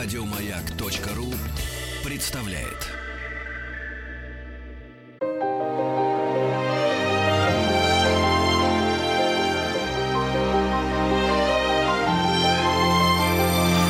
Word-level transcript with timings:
Радиомаяк.ру 0.00 1.34
представляет. 2.04 2.86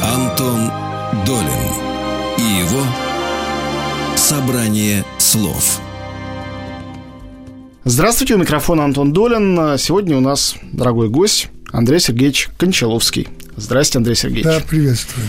Антон 0.02 0.70
Долин 1.26 1.46
и 2.38 2.42
его 2.62 2.86
собрание 4.16 5.04
слов. 5.18 5.78
Здравствуйте, 7.84 8.34
у 8.34 8.38
микрофона 8.38 8.84
Антон 8.84 9.12
Долин. 9.12 9.76
Сегодня 9.76 10.16
у 10.16 10.20
нас 10.20 10.54
дорогой 10.72 11.10
гость 11.10 11.48
Андрей 11.70 12.00
Сергеевич 12.00 12.48
Кончаловский. 12.56 13.28
Здравствуйте, 13.56 13.98
Андрей 13.98 14.14
Сергеевич. 14.14 14.44
Да, 14.44 14.60
приветствую. 14.66 15.26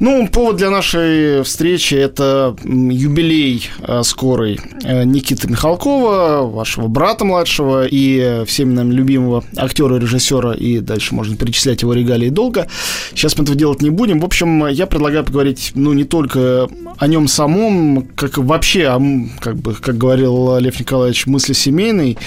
Ну, 0.00 0.28
повод 0.28 0.56
для 0.56 0.70
нашей 0.70 1.42
встречи– 1.42 1.94
это 1.96 2.54
юбилей 2.64 3.68
э, 3.80 4.02
скорый 4.04 4.60
э, 4.84 5.02
Никиты 5.02 5.48
Михалкова, 5.48 6.46
вашего 6.48 6.86
брата 6.86 7.24
младшего 7.24 7.84
и 7.84 8.44
всеми 8.46 8.74
нами 8.74 8.92
любимого 8.92 9.42
актера 9.56 9.96
режиссера, 9.96 10.54
и 10.54 10.78
дальше 10.78 11.16
можно 11.16 11.36
перечислять 11.36 11.82
его 11.82 11.94
регалии 11.94 12.28
долго. 12.28 12.68
Сейчас 13.10 13.36
мы 13.36 13.42
этого 13.42 13.58
делать 13.58 13.82
не 13.82 13.90
будем. 13.90 14.20
В 14.20 14.24
общем, 14.24 14.68
я 14.68 14.86
предлагаю 14.86 15.24
поговорить, 15.24 15.72
ну, 15.74 15.92
не 15.92 16.04
только 16.04 16.68
о 16.98 17.06
нем 17.06 17.28
самом, 17.28 18.08
как 18.16 18.38
вообще, 18.38 19.00
как 19.40 19.56
бы, 19.56 19.74
как 19.74 19.96
говорил 19.96 20.58
Лев 20.58 20.78
Николаевич, 20.80 21.26
мысли 21.26 21.52
семейной, 21.52 22.18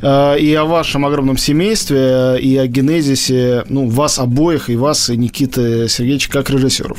э, 0.00 0.38
и 0.38 0.54
о 0.54 0.64
вашем 0.64 1.04
огромном 1.04 1.36
семействе, 1.36 2.38
и 2.40 2.56
о 2.56 2.66
генезисе, 2.66 3.64
ну, 3.68 3.88
вас 3.88 4.18
обоих, 4.18 4.70
и 4.70 4.76
вас, 4.76 5.10
и 5.10 5.16
Никиты 5.16 5.88
Сергеевича, 5.88 6.30
как 6.30 6.50
режиссеров. 6.50 6.98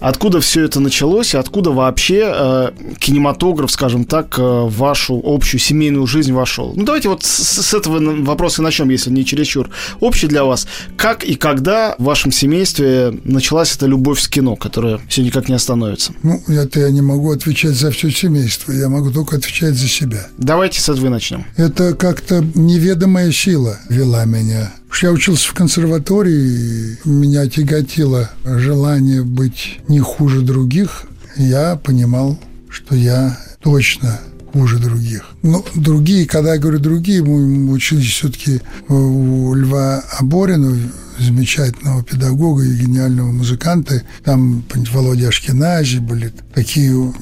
Откуда 0.00 0.40
все 0.40 0.64
это 0.64 0.78
началось 0.80 1.34
и 1.34 1.36
откуда 1.36 1.72
вообще 1.72 2.32
э, 2.32 2.70
кинематограф, 2.98 3.70
скажем 3.70 4.04
так, 4.04 4.38
э, 4.38 4.42
в 4.42 4.76
вашу 4.76 5.20
общую 5.24 5.60
семейную 5.60 6.06
жизнь 6.06 6.32
вошел? 6.32 6.72
Ну, 6.76 6.84
давайте 6.84 7.08
вот 7.08 7.24
с, 7.24 7.74
этого 7.74 8.22
вопроса 8.22 8.62
начнем, 8.62 8.88
если 8.90 9.10
не 9.10 9.24
чересчур 9.24 9.68
общий 10.00 10.28
для 10.28 10.44
вас. 10.44 10.68
Как 10.96 11.24
и 11.24 11.34
когда 11.34 11.96
в 11.98 12.04
вашем 12.04 12.30
семействе 12.30 13.12
началась 13.24 13.74
эта 13.74 13.86
любовь 13.86 14.20
с 14.20 14.28
кино, 14.28 14.54
которая 14.54 15.00
все 15.08 15.22
никак 15.22 15.48
не 15.48 15.54
остановится? 15.54 16.12
Ну, 16.22 16.40
это 16.54 16.80
я 16.80 16.90
не 16.90 17.02
могу 17.02 17.30
отвечать 17.30 17.74
за 17.74 17.90
все 17.90 18.10
семейство, 18.10 18.72
я 18.72 18.88
могу 18.88 19.10
только 19.10 19.36
отвечать 19.36 19.74
за 19.74 19.88
себя. 19.88 20.26
Давайте 20.38 20.80
с 20.80 20.88
этого 20.88 21.08
начнем. 21.08 21.44
Это 21.56 21.94
как-то 21.94 22.44
неведомая 22.54 23.32
сила 23.32 23.78
вела 23.88 24.24
меня 24.24 24.72
я 25.02 25.10
учился 25.10 25.48
в 25.48 25.54
консерватории, 25.54 26.98
меня 27.04 27.48
тяготило 27.48 28.30
желание 28.44 29.22
быть 29.22 29.80
не 29.88 30.00
хуже 30.00 30.42
других. 30.42 31.04
Я 31.36 31.76
понимал, 31.76 32.38
что 32.68 32.94
я 32.94 33.38
точно 33.60 34.20
хуже 34.52 34.78
других. 34.78 35.24
Но 35.42 35.64
другие, 35.74 36.26
когда 36.26 36.54
я 36.54 36.60
говорю 36.60 36.78
другие, 36.78 37.22
мы 37.22 37.72
учились 37.72 38.12
все-таки 38.12 38.60
у 38.88 39.54
Льва 39.54 40.02
Аборина, 40.18 40.76
замечательного 41.18 42.02
педагога 42.02 42.64
и 42.64 42.74
гениального 42.74 43.30
музыканта. 43.30 44.02
Там 44.24 44.64
Володя 44.92 45.28
Ашкенази 45.28 45.98
были 45.98 46.32
такие 46.54 47.12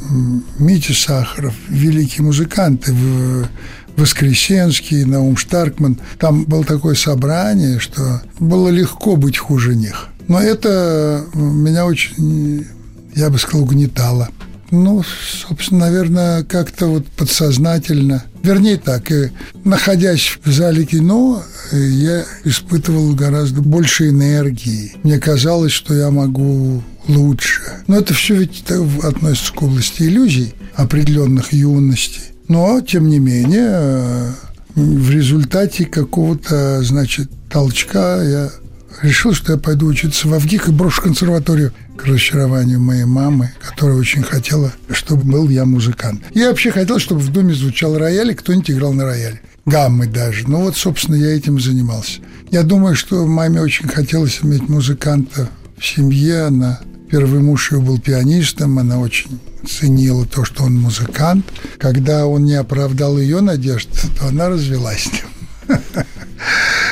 Митя 0.58 0.94
Сахаров, 0.94 1.54
великие 1.68 2.24
музыканты 2.24 2.94
Воскресенский, 3.96 5.04
Наум 5.04 5.36
Штаркман. 5.36 5.98
Там 6.18 6.44
было 6.44 6.64
такое 6.64 6.94
собрание, 6.94 7.78
что 7.78 8.22
было 8.38 8.68
легко 8.68 9.16
быть 9.16 9.36
хуже 9.36 9.74
них. 9.74 10.06
Но 10.28 10.40
это 10.40 11.24
меня 11.34 11.84
очень, 11.84 12.66
я 13.14 13.28
бы 13.28 13.38
сказал, 13.38 13.62
угнетало. 13.62 14.28
Ну, 14.70 15.02
собственно, 15.02 15.86
наверное, 15.86 16.44
как-то 16.44 16.86
вот 16.86 17.06
подсознательно. 17.08 18.24
Вернее 18.42 18.76
так, 18.76 19.10
и 19.10 19.30
находясь 19.64 20.38
в 20.44 20.52
зале 20.52 20.84
кино, 20.84 21.42
я 21.72 22.24
испытывал 22.44 23.14
гораздо 23.14 23.62
больше 23.62 24.08
энергии. 24.08 24.94
Мне 25.02 25.18
казалось, 25.18 25.72
что 25.72 25.94
я 25.94 26.10
могу 26.10 26.82
лучше. 27.08 27.62
Но 27.86 27.98
это 27.98 28.14
все 28.14 28.36
ведь 28.36 28.64
относится 29.02 29.52
к 29.52 29.62
области 29.62 30.02
иллюзий 30.04 30.54
определенных 30.74 31.52
юностей. 31.52 32.22
Но, 32.48 32.80
тем 32.80 33.08
не 33.08 33.18
менее, 33.18 34.32
в 34.74 35.10
результате 35.10 35.84
какого-то, 35.84 36.82
значит, 36.82 37.28
толчка 37.50 38.22
я 38.22 38.50
решил, 39.02 39.34
что 39.34 39.52
я 39.52 39.58
пойду 39.58 39.86
учиться 39.86 40.28
в 40.28 40.34
Авгик 40.34 40.68
и 40.68 40.72
брошу 40.72 41.02
консерваторию 41.02 41.72
к 41.96 42.04
разочарованию 42.04 42.80
моей 42.80 43.04
мамы, 43.04 43.52
которая 43.60 43.96
очень 43.96 44.22
хотела, 44.22 44.72
чтобы 44.90 45.24
был 45.24 45.48
я 45.48 45.64
музыкант. 45.64 46.22
Я 46.34 46.48
вообще 46.48 46.70
хотел, 46.70 46.98
чтобы 46.98 47.20
в 47.20 47.32
доме 47.32 47.54
звучал 47.54 47.96
рояль, 47.98 48.30
и 48.32 48.34
кто-нибудь 48.34 48.70
играл 48.70 48.92
на 48.92 49.04
рояле. 49.04 49.40
Гаммы 49.66 50.06
даже. 50.06 50.48
Ну 50.48 50.62
вот, 50.62 50.76
собственно, 50.76 51.16
я 51.16 51.36
этим 51.36 51.60
занимался. 51.60 52.20
Я 52.50 52.62
думаю, 52.62 52.96
что 52.96 53.26
маме 53.26 53.60
очень 53.60 53.88
хотелось 53.88 54.40
иметь 54.42 54.68
музыканта 54.68 55.48
в 55.78 55.84
семье. 55.84 56.42
Она 56.44 56.80
Первый 57.10 57.40
муж 57.40 57.72
ее 57.72 57.80
был 57.80 57.98
пианистом, 57.98 58.78
она 58.78 59.00
очень 59.00 59.40
ценила 59.68 60.24
то, 60.26 60.44
что 60.44 60.62
он 60.62 60.78
музыкант. 60.78 61.44
Когда 61.78 62.24
он 62.26 62.44
не 62.44 62.54
оправдал 62.54 63.18
ее 63.18 63.40
надежд, 63.40 63.88
то 64.16 64.28
она 64.28 64.48
развелась 64.48 65.02
с 65.02 65.12
ним. 65.12 65.24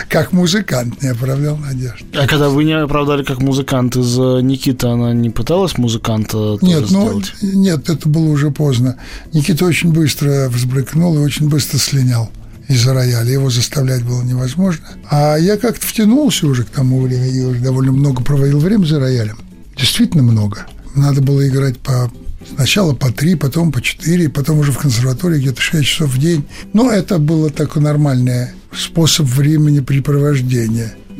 Как 0.08 0.32
музыкант 0.32 1.02
не 1.02 1.08
оправдал 1.08 1.56
надежд. 1.56 2.04
А 2.14 2.26
когда 2.26 2.48
вы 2.48 2.64
не 2.64 2.72
оправдали 2.72 3.22
как 3.22 3.40
музыкант 3.40 3.96
из 3.96 4.16
Никиты, 4.16 4.86
она 4.86 5.12
не 5.12 5.30
пыталась 5.30 5.76
музыканта 5.76 6.58
нет, 6.62 6.90
ну, 6.90 7.20
сделать? 7.20 7.34
Нет, 7.42 7.88
это 7.90 8.08
было 8.08 8.30
уже 8.30 8.50
поздно. 8.50 8.96
Никита 9.32 9.64
очень 9.64 9.92
быстро 9.92 10.48
взбрыкнул 10.48 11.16
и 11.16 11.18
очень 11.18 11.48
быстро 11.48 11.78
слинял 11.78 12.30
из-за 12.68 12.94
рояля. 12.94 13.30
Его 13.30 13.50
заставлять 13.50 14.02
было 14.02 14.22
невозможно. 14.22 14.86
А 15.10 15.36
я 15.36 15.56
как-то 15.56 15.86
втянулся 15.86 16.46
уже 16.46 16.64
к 16.64 16.70
тому 16.70 17.02
времени 17.02 17.40
и 17.40 17.44
уже 17.44 17.60
довольно 17.60 17.92
много 17.92 18.22
проводил 18.22 18.60
время 18.60 18.84
за 18.86 18.98
роялем 18.98 19.38
действительно 19.78 20.22
много. 20.22 20.66
Надо 20.94 21.22
было 21.22 21.46
играть 21.48 21.78
по 21.78 22.10
Сначала 22.54 22.94
по 22.94 23.12
три, 23.12 23.34
потом 23.34 23.72
по 23.72 23.82
четыре, 23.82 24.30
потом 24.30 24.60
уже 24.60 24.72
в 24.72 24.78
консерватории 24.78 25.38
где-то 25.38 25.60
шесть 25.60 25.88
часов 25.88 26.10
в 26.10 26.18
день. 26.18 26.46
Но 26.72 26.90
это 26.90 27.18
было 27.18 27.50
такой 27.50 27.82
нормальный 27.82 28.52
способ 28.76 29.26
времени. 29.26 29.84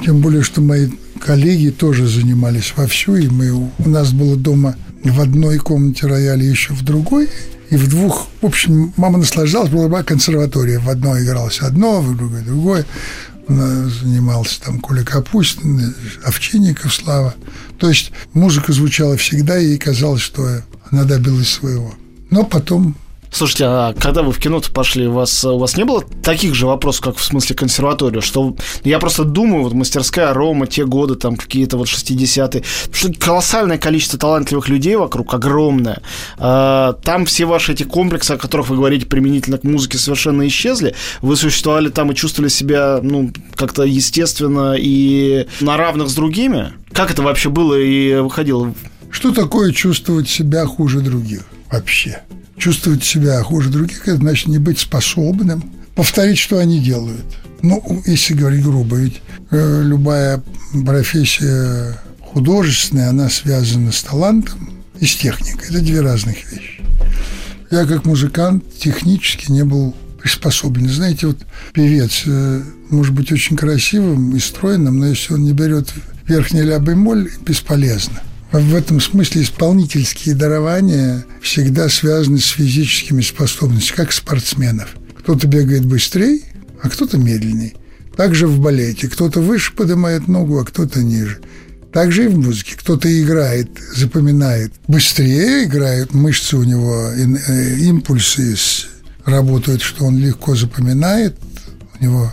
Тем 0.04 0.20
более, 0.20 0.42
что 0.42 0.60
мои 0.60 0.88
коллеги 1.20 1.70
тоже 1.70 2.06
занимались 2.06 2.72
вовсю, 2.76 3.16
и 3.16 3.28
мы, 3.28 3.50
у 3.53 3.88
нас 3.88 4.12
было 4.12 4.36
дома 4.36 4.76
в 5.03 5.20
одной 5.20 5.59
комнате 5.59 6.06
рояля, 6.06 6.44
еще 6.44 6.72
в 6.72 6.82
другой, 6.82 7.28
и 7.70 7.76
в 7.76 7.88
двух, 7.88 8.28
в 8.41 8.47
общем, 8.47 8.92
мама 8.97 9.19
наслаждалась, 9.19 9.70
была 9.70 10.03
консерватория. 10.03 10.78
В 10.78 10.88
одной 10.88 11.25
игралось 11.25 11.60
одно, 11.60 12.00
в 12.00 12.16
другой 12.16 12.42
другое 12.42 12.86
занимался 13.48 14.60
там 14.60 14.78
Коля 14.78 15.03
Капустин, 15.03 15.94
Овчинников 16.22 16.92
Слава. 16.92 17.34
То 17.78 17.88
есть 17.88 18.12
музыка 18.34 18.72
звучала 18.72 19.16
всегда, 19.16 19.59
и 19.59 19.69
ей 19.69 19.78
казалось, 19.78 20.20
что 20.20 20.62
она 20.91 21.04
добилась 21.04 21.48
своего. 21.48 21.94
Но 22.30 22.44
потом 22.44 22.94
Слушайте, 23.31 23.65
а 23.66 23.94
когда 23.94 24.22
вы 24.22 24.33
в 24.33 24.39
кино-то 24.39 24.71
пошли, 24.72 25.06
у 25.06 25.12
вас, 25.12 25.44
у 25.44 25.59
вас 25.59 25.77
не 25.77 25.84
было 25.84 26.03
таких 26.22 26.55
же 26.55 26.66
вопросов, 26.66 27.03
как 27.03 27.16
в 27.16 27.25
смысле 27.25 27.56
консерватория? 27.56 28.21
Что 28.21 28.56
я 28.84 28.99
просто 28.99 29.25
думаю, 29.25 29.65
вот 29.65 29.75
мастерская 29.75 30.33
Рома, 30.33 30.66
те 30.66 30.84
годы, 30.84 31.15
там 31.15 31.37
какие-то 31.37 31.77
вот 31.77 31.89
60-е, 31.89 32.62
что 32.93 33.12
колоссальное 33.12 33.78
количество 33.78 34.19
талантливых 34.19 34.69
людей 34.69 34.97
вокруг, 34.97 35.33
огромное. 35.34 36.03
А, 36.39 36.94
там 37.05 37.27
все 37.27 37.44
ваши 37.44 37.72
эти 37.72 37.83
комплексы, 37.83 38.33
о 38.33 38.39
которых 38.39 38.71
вы 38.71 38.77
говорите 38.77 39.06
применительно 39.06 39.59
к 39.59 39.65
музыке, 39.65 39.99
совершенно 39.99 40.47
исчезли. 40.47 40.95
Вы 41.21 41.37
существовали 41.37 41.91
там 41.91 42.10
и 42.12 42.15
чувствовали 42.15 42.49
себя, 42.49 43.00
ну, 43.03 43.31
как-то 43.55 43.83
естественно 43.83 44.75
и 44.78 45.47
на 45.60 45.77
равных 45.77 46.09
с 46.09 46.15
другими? 46.15 46.72
Как 46.92 47.10
это 47.10 47.22
вообще 47.22 47.51
было 47.51 47.75
и 47.75 48.16
выходило? 48.16 48.75
Что 49.10 49.33
такое 49.33 49.72
чувствовать 49.72 50.28
себя 50.28 50.66
хуже 50.66 51.01
других 51.01 51.45
вообще? 51.71 52.22
Чувствовать 52.59 53.05
себя 53.05 53.43
хуже 53.43 53.71
других, 53.71 54.07
это 54.09 54.16
значит 54.16 54.49
не 54.49 54.59
быть 54.59 54.78
способным 54.78 55.63
повторить, 55.95 56.39
что 56.39 56.59
они 56.59 56.81
делают. 56.81 57.25
Ну, 57.63 58.03
если 58.07 58.34
говорить 58.34 58.63
грубо, 58.63 58.97
ведь 58.97 59.21
э, 59.51 59.83
любая 59.84 60.43
профессия 60.87 61.99
художественная, 62.21 63.10
она 63.10 63.28
связана 63.28 63.91
с 63.91 64.03
талантом 64.03 64.71
и 65.01 65.07
с 65.07 65.16
техникой. 65.16 65.69
Это 65.69 65.81
две 65.81 66.01
разных 66.01 66.37
вещи. 66.53 66.83
Я 67.71 67.84
как 67.84 68.05
музыкант 68.05 68.65
технически 68.78 69.51
не 69.51 69.65
был 69.65 69.95
приспособлен. 70.21 70.89
Знаете, 70.89 71.27
вот 71.27 71.39
певец 71.72 72.22
э, 72.27 72.63
может 72.91 73.15
быть 73.15 73.33
очень 73.33 73.57
красивым 73.57 74.37
и 74.37 74.39
стройным, 74.39 74.99
но 74.99 75.07
если 75.07 75.34
он 75.34 75.43
не 75.43 75.53
берет 75.53 75.93
верхний 76.27 76.63
ля 76.63 76.78
бемоль, 76.78 77.31
бесполезно. 77.45 78.22
В 78.53 78.74
этом 78.74 79.00
смысле 79.00 79.42
исполнительские 79.42 80.34
дарования 80.34 81.24
всегда 81.42 81.89
связаны 81.91 82.39
с 82.39 82.47
физическими 82.47 83.21
способностями, 83.21 83.97
как 83.97 84.12
спортсменов. 84.12 84.97
Кто-то 85.18 85.47
бегает 85.47 85.84
быстрее, 85.84 86.41
а 86.83 86.89
кто-то 86.89 87.18
медленнее. 87.18 87.74
Также 88.16 88.47
в 88.47 88.59
балете. 88.59 89.09
Кто-то 89.09 89.41
выше 89.41 89.74
поднимает 89.74 90.28
ногу, 90.28 90.59
а 90.59 90.65
кто-то 90.65 91.03
ниже. 91.03 91.41
Также 91.92 92.24
и 92.24 92.28
в 92.28 92.39
музыке. 92.39 92.74
Кто-то 92.77 93.09
играет, 93.22 93.71
запоминает 93.95 94.72
быстрее, 94.86 95.65
играет, 95.65 96.15
мышцы 96.15 96.56
у 96.56 96.65
него, 96.65 97.10
э, 97.10 97.77
импульсы 97.80 98.56
работают, 99.27 99.83
что 99.83 100.06
он 100.06 100.18
легко 100.18 100.54
запоминает, 100.54 101.36
у 101.98 102.03
него 102.03 102.33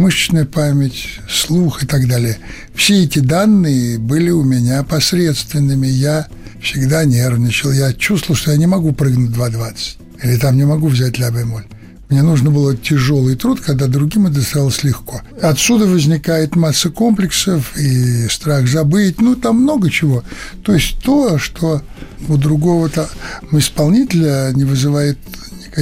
мышечная 0.00 0.46
память, 0.46 1.20
слух 1.28 1.82
и 1.82 1.86
так 1.86 2.08
далее. 2.08 2.38
Все 2.74 3.04
эти 3.04 3.18
данные 3.18 3.98
были 3.98 4.30
у 4.30 4.42
меня 4.42 4.82
посредственными. 4.82 5.86
Я 5.86 6.26
всегда 6.60 7.04
нервничал. 7.04 7.70
Я 7.70 7.92
чувствовал, 7.92 8.36
что 8.36 8.50
я 8.50 8.56
не 8.56 8.66
могу 8.66 8.92
прыгнуть 8.92 9.30
2.20. 9.30 10.24
Или 10.24 10.36
там 10.36 10.56
не 10.56 10.64
могу 10.64 10.88
взять 10.88 11.18
ля 11.18 11.30
бемоль. 11.30 11.64
Мне 12.08 12.22
нужно 12.22 12.50
было 12.50 12.76
тяжелый 12.76 13.36
труд, 13.36 13.60
когда 13.60 13.86
другим 13.86 14.26
это 14.26 14.36
досталось 14.36 14.82
легко. 14.82 15.22
Отсюда 15.40 15.86
возникает 15.86 16.56
масса 16.56 16.90
комплексов 16.90 17.76
и 17.76 18.26
страх 18.28 18.66
забыть, 18.66 19.20
ну, 19.20 19.36
там 19.36 19.62
много 19.62 19.90
чего. 19.90 20.24
То 20.64 20.74
есть 20.74 20.98
то, 21.04 21.38
что 21.38 21.82
у 22.28 22.36
другого-то 22.36 23.08
исполнителя 23.52 24.50
не 24.54 24.64
вызывает 24.64 25.18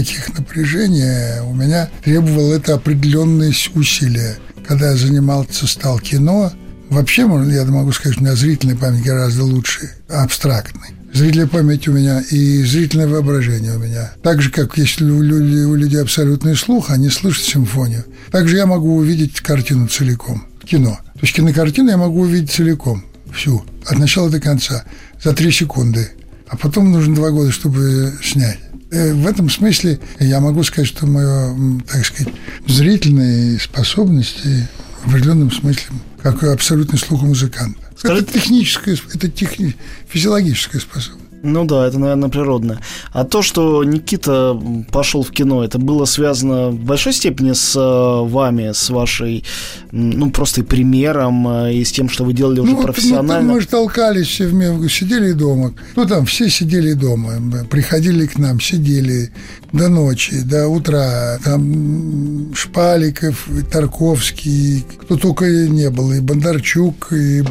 никаких 0.00 0.36
напряжений, 0.38 1.40
у 1.42 1.54
меня 1.54 1.88
требовало 2.04 2.54
это 2.54 2.74
определенные 2.74 3.52
усилия. 3.74 4.36
Когда 4.66 4.90
я 4.90 4.96
занимался, 4.96 5.66
стал 5.66 5.98
кино, 5.98 6.52
вообще, 6.90 7.22
я 7.22 7.64
могу 7.64 7.92
сказать, 7.92 8.14
что 8.14 8.22
у 8.22 8.26
меня 8.26 8.36
зрительная 8.36 8.76
память 8.76 9.04
гораздо 9.04 9.44
лучше 9.44 9.90
абстрактной. 10.08 10.90
Зрительная 11.12 11.46
память 11.46 11.88
у 11.88 11.92
меня 11.92 12.20
и 12.20 12.62
зрительное 12.64 13.08
воображение 13.08 13.76
у 13.76 13.78
меня. 13.78 14.12
Так 14.22 14.42
же, 14.42 14.50
как 14.50 14.76
если 14.76 15.04
у 15.10 15.22
людей, 15.22 15.64
у 15.64 15.74
людей 15.74 16.02
абсолютный 16.02 16.54
слух, 16.54 16.90
они 16.90 17.08
слышат 17.08 17.44
симфонию. 17.44 18.04
Также 18.30 18.56
я 18.56 18.66
могу 18.66 18.96
увидеть 18.96 19.40
картину 19.40 19.88
целиком, 19.88 20.44
кино. 20.64 20.98
То 21.14 21.20
есть 21.22 21.34
кинокартину 21.34 21.90
я 21.90 21.96
могу 21.96 22.20
увидеть 22.20 22.50
целиком, 22.50 23.04
всю, 23.34 23.64
от 23.86 23.98
начала 23.98 24.28
до 24.28 24.38
конца, 24.38 24.84
за 25.22 25.32
три 25.32 25.50
секунды. 25.50 26.10
А 26.46 26.56
потом 26.56 26.92
нужно 26.92 27.14
два 27.14 27.30
года, 27.30 27.52
чтобы 27.52 28.12
снять. 28.22 28.58
Э, 28.90 29.12
в 29.12 29.26
этом 29.26 29.50
смысле 29.50 30.00
я 30.18 30.40
могу 30.40 30.62
сказать, 30.62 30.88
что 30.88 31.06
мое, 31.06 31.80
так 31.86 32.04
сказать, 32.06 32.32
зрительные 32.66 33.58
способности 33.58 34.68
в 35.04 35.08
определенном 35.08 35.52
смысле, 35.52 35.84
как 36.22 36.42
абсолютный 36.44 36.98
слух 36.98 37.22
у 37.22 37.26
музыканта. 37.26 37.80
Скажи... 37.96 38.22
Это 38.22 38.32
техническая, 38.32 38.96
это 39.12 39.28
техни... 39.28 39.76
физиологическая 40.08 40.80
способность. 40.80 41.27
Ну 41.42 41.64
да, 41.64 41.86
это, 41.86 41.98
наверное, 41.98 42.28
природное. 42.28 42.80
А 43.12 43.24
то, 43.24 43.42
что 43.42 43.84
Никита 43.84 44.60
пошел 44.90 45.22
в 45.22 45.30
кино, 45.30 45.64
это 45.64 45.78
было 45.78 46.04
связано 46.04 46.70
в 46.70 46.80
большой 46.80 47.12
степени 47.12 47.52
с 47.52 47.76
э, 47.76 48.28
вами, 48.28 48.72
с 48.72 48.90
вашей, 48.90 49.44
ну, 49.92 50.30
просто 50.30 50.62
и 50.62 50.64
примером, 50.64 51.46
э, 51.48 51.74
и 51.74 51.84
с 51.84 51.92
тем, 51.92 52.08
что 52.08 52.24
вы 52.24 52.32
делали 52.32 52.60
уже 52.60 52.72
ну, 52.72 52.82
профессионально. 52.82 53.46
Ну, 53.48 53.54
мы 53.54 53.60
же 53.60 53.68
толкались 53.68 54.26
все 54.26 54.46
вместе, 54.46 54.88
сидели 54.88 55.32
дома. 55.32 55.74
Ну, 55.96 56.06
там 56.06 56.26
все 56.26 56.48
сидели 56.48 56.92
дома, 56.92 57.34
приходили 57.70 58.26
к 58.26 58.38
нам, 58.38 58.60
сидели 58.60 59.30
до 59.72 59.88
ночи, 59.88 60.40
до 60.40 60.68
утра. 60.68 61.38
Там 61.44 62.52
Шпаликов, 62.54 63.48
Тарковский, 63.70 64.84
кто 65.02 65.16
только 65.16 65.46
не 65.46 65.90
был, 65.90 66.12
и 66.12 66.20
Бондарчук, 66.20 67.12
и 67.12 67.42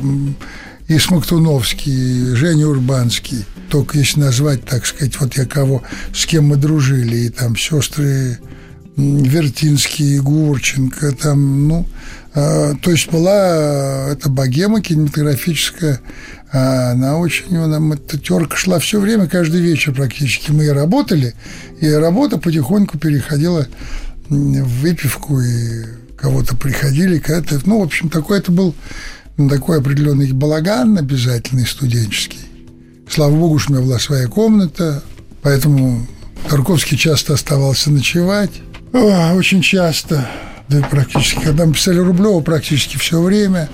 и 0.87 0.97
Смоктуновский, 0.99 2.31
и 2.31 2.35
Женя 2.35 2.67
Урбанский. 2.67 3.45
Только 3.69 3.97
если 3.97 4.21
назвать, 4.21 4.63
так 4.65 4.85
сказать, 4.85 5.19
вот 5.19 5.35
я 5.37 5.45
кого, 5.45 5.83
с 6.13 6.25
кем 6.25 6.45
мы 6.45 6.55
дружили, 6.55 7.17
и 7.17 7.29
там 7.29 7.57
сестры 7.57 8.39
Вертинский, 8.95 10.19
Гурченко, 10.19 11.11
там, 11.11 11.67
ну, 11.67 11.85
э, 12.33 12.73
то 12.81 12.91
есть 12.91 13.11
была 13.11 14.07
эта 14.09 14.29
богема 14.29 14.81
кинематографическая, 14.81 15.99
а 16.51 16.91
она 16.91 17.17
очень, 17.17 17.51
нам 17.51 17.91
эта 17.91 18.17
терка 18.17 18.55
шла 18.55 18.79
все 18.79 18.99
время, 18.99 19.27
каждый 19.27 19.61
вечер 19.61 19.93
практически. 19.93 20.51
Мы 20.51 20.65
и 20.65 20.69
работали, 20.69 21.35
и 21.81 21.89
работа 21.89 22.37
потихоньку 22.37 22.97
переходила 22.97 23.67
в 24.29 24.81
выпивку, 24.81 25.41
и 25.41 25.83
кого-то 26.17 26.55
приходили, 26.55 27.19
когда-то, 27.19 27.61
ну, 27.65 27.79
в 27.79 27.83
общем, 27.83 28.09
такой 28.09 28.39
это 28.39 28.51
был 28.51 28.73
ну, 29.37 29.49
такой 29.49 29.77
определенный 29.79 30.31
балаган 30.31 30.97
обязательный 30.97 31.65
студенческий. 31.65 32.39
Слава 33.09 33.35
богу, 33.35 33.59
что 33.59 33.71
у 33.71 33.75
меня 33.75 33.85
была 33.85 33.99
своя 33.99 34.27
комната, 34.27 35.03
поэтому 35.41 36.05
Тарковский 36.49 36.97
часто 36.97 37.33
оставался 37.33 37.91
ночевать. 37.91 38.51
О, 38.93 39.33
очень 39.35 39.61
часто. 39.61 40.27
Да 40.69 40.81
практически, 40.89 41.39
когда 41.41 41.65
мы 41.65 41.73
писали 41.73 41.99
Рублева, 41.99 42.41
практически 42.41 42.97
все 42.97 43.21
время. 43.21 43.69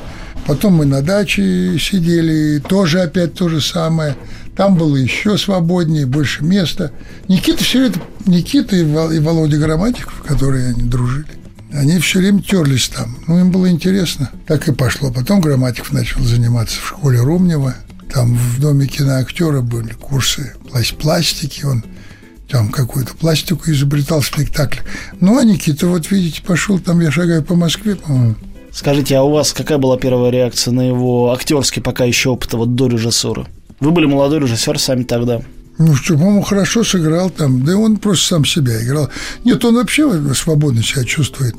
Потом 0.46 0.74
мы 0.76 0.86
на 0.86 1.02
даче 1.02 1.78
сидели, 1.80 2.60
тоже 2.60 3.02
опять 3.02 3.34
то 3.34 3.50
же 3.50 3.62
самое. 3.62 4.16
Там 4.56 4.76
было 4.76 4.96
еще 4.96 5.38
свободнее, 5.38 6.06
больше 6.06 6.44
места. 6.44 6.92
Никита 7.28 7.64
все 7.64 7.88
это, 7.88 8.00
Никита 8.26 8.76
и 8.76 8.84
Володя 8.84 9.58
Грамматиков, 9.58 10.22
которые 10.22 10.70
они 10.70 10.84
дружили, 10.84 11.26
они 11.74 12.00
все 12.00 12.20
время 12.20 12.42
терлись 12.42 12.90
там. 12.90 13.18
Ну, 13.28 13.40
им 13.40 13.52
было 13.52 13.70
интересно. 13.70 14.30
Так 14.48 14.68
и 14.68 14.72
пошло. 14.72 15.12
Потом 15.12 15.42
Грамматиков 15.42 15.92
начал 15.92 16.22
заниматься 16.22 16.80
в 16.80 16.88
школе 16.88 17.20
Румнева. 17.20 17.76
Там 18.12 18.36
в 18.36 18.60
доме 18.60 18.86
киноактера 18.86 19.62
были 19.62 19.94
курсы 19.94 20.54
пластики. 21.00 21.66
Он 21.66 21.84
там 22.48 22.70
какую-то 22.70 23.16
пластику 23.16 23.72
изобретал 23.72 24.22
в 24.22 24.28
спектакле. 24.28 24.82
Ну, 25.20 25.40
а 25.40 25.44
Никита, 25.44 25.88
вот 25.88 26.12
видите, 26.12 26.44
пошел 26.44 26.78
там, 26.78 27.00
я 27.00 27.12
шагаю 27.12 27.44
по 27.44 27.56
Москве, 27.56 27.96
по-моему. 27.96 28.36
Скажите, 28.72 29.18
а 29.18 29.24
у 29.24 29.32
вас 29.32 29.54
какая 29.54 29.80
была 29.80 29.98
первая 29.98 30.32
реакция 30.32 30.72
на 30.72 30.82
его 30.82 31.32
актерский 31.32 31.82
пока 31.82 32.06
еще 32.06 32.30
опыт 32.30 32.54
вот 32.54 32.76
до 32.76 32.88
режиссуры? 32.88 33.48
Вы 33.80 33.92
были 33.92 34.06
молодой 34.06 34.40
режиссер 34.40 34.80
сами 34.80 35.04
тогда. 35.04 35.42
Ну, 35.78 35.96
что, 35.96 36.14
по-моему, 36.14 36.42
хорошо 36.44 36.84
сыграл 36.84 37.30
там. 37.30 37.64
Да 37.66 37.72
и 37.72 37.76
он 37.76 37.98
просто 37.98 38.28
сам 38.28 38.46
себя 38.46 38.82
играл. 38.84 39.10
Нет, 39.44 39.64
он 39.66 39.76
вообще 39.76 40.34
свободно 40.34 40.84
себя 40.84 41.04
чувствует 41.04 41.56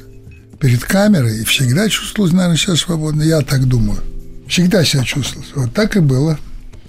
перед 0.60 0.84
камерой. 0.84 1.40
И 1.40 1.44
всегда 1.44 1.88
чувствовал, 1.88 2.30
наверное, 2.30 2.56
себя 2.56 2.76
свободно. 2.76 3.22
Я 3.22 3.40
так 3.40 3.66
думаю. 3.66 3.98
Всегда 4.46 4.84
себя 4.84 5.04
чувствовал. 5.04 5.44
Вот 5.56 5.74
так 5.74 5.96
и 5.96 6.00
было. 6.00 6.38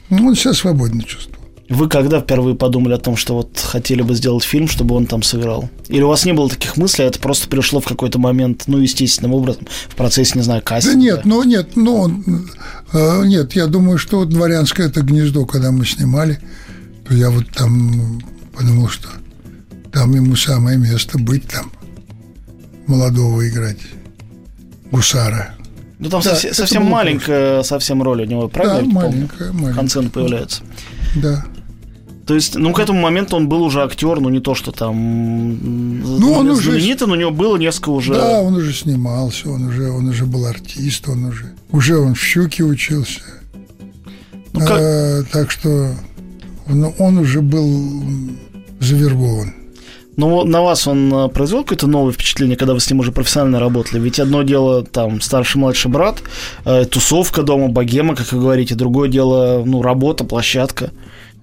Ну, 0.10 0.27
он 0.27 0.36
себя 0.36 0.54
свободно 0.54 1.01
чувствовал. 1.04 1.36
Вы 1.68 1.89
когда 1.89 2.22
впервые 2.22 2.56
подумали 2.56 2.94
о 2.94 3.00
том, 3.00 3.18
что 3.18 3.33
вот 3.33 3.57
хотели 3.57 4.04
бы 4.04 4.13
сделать 4.13 4.44
фильм, 4.44 4.68
чтобы 4.68 4.94
он 4.94 5.07
там 5.07 5.24
сыграл? 5.24 5.68
Или 5.88 6.04
у 6.04 6.07
вас 6.07 6.24
не 6.24 6.33
было 6.33 6.48
таких 6.48 6.77
мыслей, 6.77 7.06
а 7.06 7.07
это 7.07 7.19
просто 7.19 7.48
пришло 7.48 7.80
в 7.80 7.88
какой-то 7.88 8.19
момент, 8.19 8.66
ну, 8.68 8.77
естественным 8.77 9.33
образом, 9.33 9.66
в 9.89 9.95
процессе, 9.95 10.33
не 10.36 10.44
знаю, 10.44 10.62
кастинга? 10.63 10.94
Да 10.94 11.01
нет, 11.01 11.25
ну 11.25 11.44
нет, 11.44 11.69
ну, 11.75 12.24
э, 12.94 13.25
нет, 13.25 13.53
я 13.53 13.65
думаю, 13.65 13.98
что 13.98 14.20
вот 14.20 14.29
«Дворянское»– 14.29 14.88
это 14.89 15.01
гнездо, 15.01 15.48
когда 15.48 15.72
мы 15.72 15.88
снимали– 15.88 16.39
то 17.08 17.14
я 17.14 17.30
вот 17.30 17.50
там 17.52 18.22
подумал, 18.54 18.88
что 18.90 19.10
там 19.92 20.14
ему 20.14 20.36
самое 20.36 20.78
место 20.78 21.18
быть 21.18 21.48
там, 21.48 21.72
молодого 22.88 23.48
играть, 23.48 23.80
гусара. 24.92 25.56
Ну 26.00 26.10
там 26.10 26.22
да, 26.22 26.32
совсем, 26.32 26.54
совсем 26.54 26.86
маленькая 26.86 27.64
совсем 27.64 28.04
роль 28.04 28.24
у 28.24 28.26
него, 28.26 28.48
правильно? 28.50 28.82
Да, 28.82 29.00
маленькая, 29.02 29.52
маленькая. 29.52 29.72
В 29.72 29.76
конце 29.76 30.00
он 30.00 30.10
появляется. 30.10 30.64
Да. 31.16 31.46
То 32.26 32.34
есть, 32.34 32.56
ну, 32.56 32.74
к 32.74 32.80
этому 32.80 33.00
моменту 33.02 33.36
он 33.36 33.48
был 33.48 33.62
уже 33.62 33.84
актер, 33.84 34.20
ну, 34.20 34.30
не 34.30 34.40
то, 34.40 34.56
что 34.56 34.72
там 34.72 36.02
ну, 36.02 36.32
он 36.34 36.50
уже 36.50 36.72
знаменитый, 36.72 37.08
но 37.08 37.14
у 37.14 37.18
него 37.18 37.30
было 37.30 37.56
несколько 37.56 37.90
уже... 37.90 38.16
Да, 38.16 38.42
он 38.42 38.56
уже 38.56 38.74
снимался, 38.74 39.48
он 39.48 39.68
уже, 39.68 39.92
он 39.92 40.10
уже 40.10 40.26
был 40.26 40.48
артист, 40.48 41.08
он 41.08 41.26
уже... 41.26 41.54
Уже 41.72 42.00
он 42.00 42.16
в 42.16 42.20
«Щуке» 42.20 42.64
учился. 42.64 43.22
Ну, 44.54 44.60
как... 44.60 44.72
а, 44.72 45.24
так 45.32 45.52
что 45.52 45.92
но 46.67 46.93
он 47.00 47.17
уже 47.17 47.41
был 47.41 48.03
завербован. 48.79 49.53
Ну, 50.17 50.45
на 50.45 50.62
вас 50.62 50.88
он 50.88 51.13
э, 51.13 51.27
произвел 51.29 51.63
какое-то 51.63 51.88
новое 51.88 52.13
впечатление, 52.13 52.55
когда 52.55 52.74
вы 52.74 52.79
с 52.79 52.89
ним 52.89 53.01
уже 53.01 53.12
профессионально 53.12 53.60
работали? 53.60 54.00
Ведь 54.00 54.19
одно 54.19 54.43
дело, 54.43 54.84
там, 54.84 55.19
старший-младший 55.19 55.91
брат, 55.91 56.22
э, 56.63 56.86
тусовка 56.86 57.43
дома, 57.43 57.67
богема, 57.67 58.15
как 58.15 58.31
вы 58.31 58.39
говорите, 58.39 58.75
другое 58.75 59.10
дело, 59.10 59.63
ну, 59.65 59.81
работа, 59.81 60.24
площадка. 60.24 60.91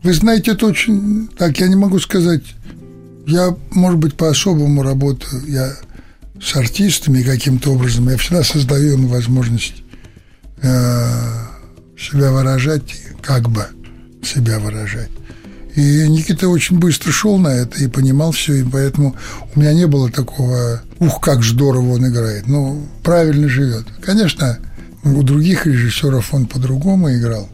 Вы 0.02 0.14
знаете, 0.14 0.52
это 0.52 0.66
очень... 0.66 1.28
Так, 1.36 1.58
я 1.60 1.68
не 1.68 1.76
могу 1.76 1.98
сказать. 1.98 2.42
Я, 3.26 3.54
может 3.70 3.98
быть, 3.98 4.14
по-особому 4.14 4.82
работаю. 4.82 5.42
Я 5.46 5.74
с 6.40 6.56
артистами 6.56 7.22
каким-то 7.22 7.72
образом. 7.72 8.08
Я 8.08 8.16
всегда 8.16 8.42
создаю 8.42 8.94
им 8.94 9.06
возможность 9.06 9.82
э, 10.62 10.68
себя 11.98 12.32
выражать, 12.32 12.82
как 13.20 13.50
бы 13.50 13.66
себя 14.22 14.58
выражать. 14.58 15.10
И 15.74 16.06
Никита 16.08 16.48
очень 16.48 16.78
быстро 16.78 17.12
шел 17.12 17.38
на 17.38 17.48
это 17.48 17.82
и 17.82 17.88
понимал 17.88 18.32
все, 18.32 18.54
и 18.54 18.62
поэтому 18.62 19.16
у 19.54 19.60
меня 19.60 19.72
не 19.72 19.86
было 19.86 20.10
такого 20.10 20.82
«ух, 20.98 21.20
как 21.20 21.42
здорово 21.42 21.94
он 21.94 22.06
играет». 22.06 22.46
Ну, 22.46 22.86
правильно 23.02 23.48
живет. 23.48 23.86
Конечно, 24.02 24.58
у 25.02 25.22
других 25.22 25.66
режиссеров 25.66 26.34
он 26.34 26.46
по-другому 26.46 27.12
играл. 27.14 27.48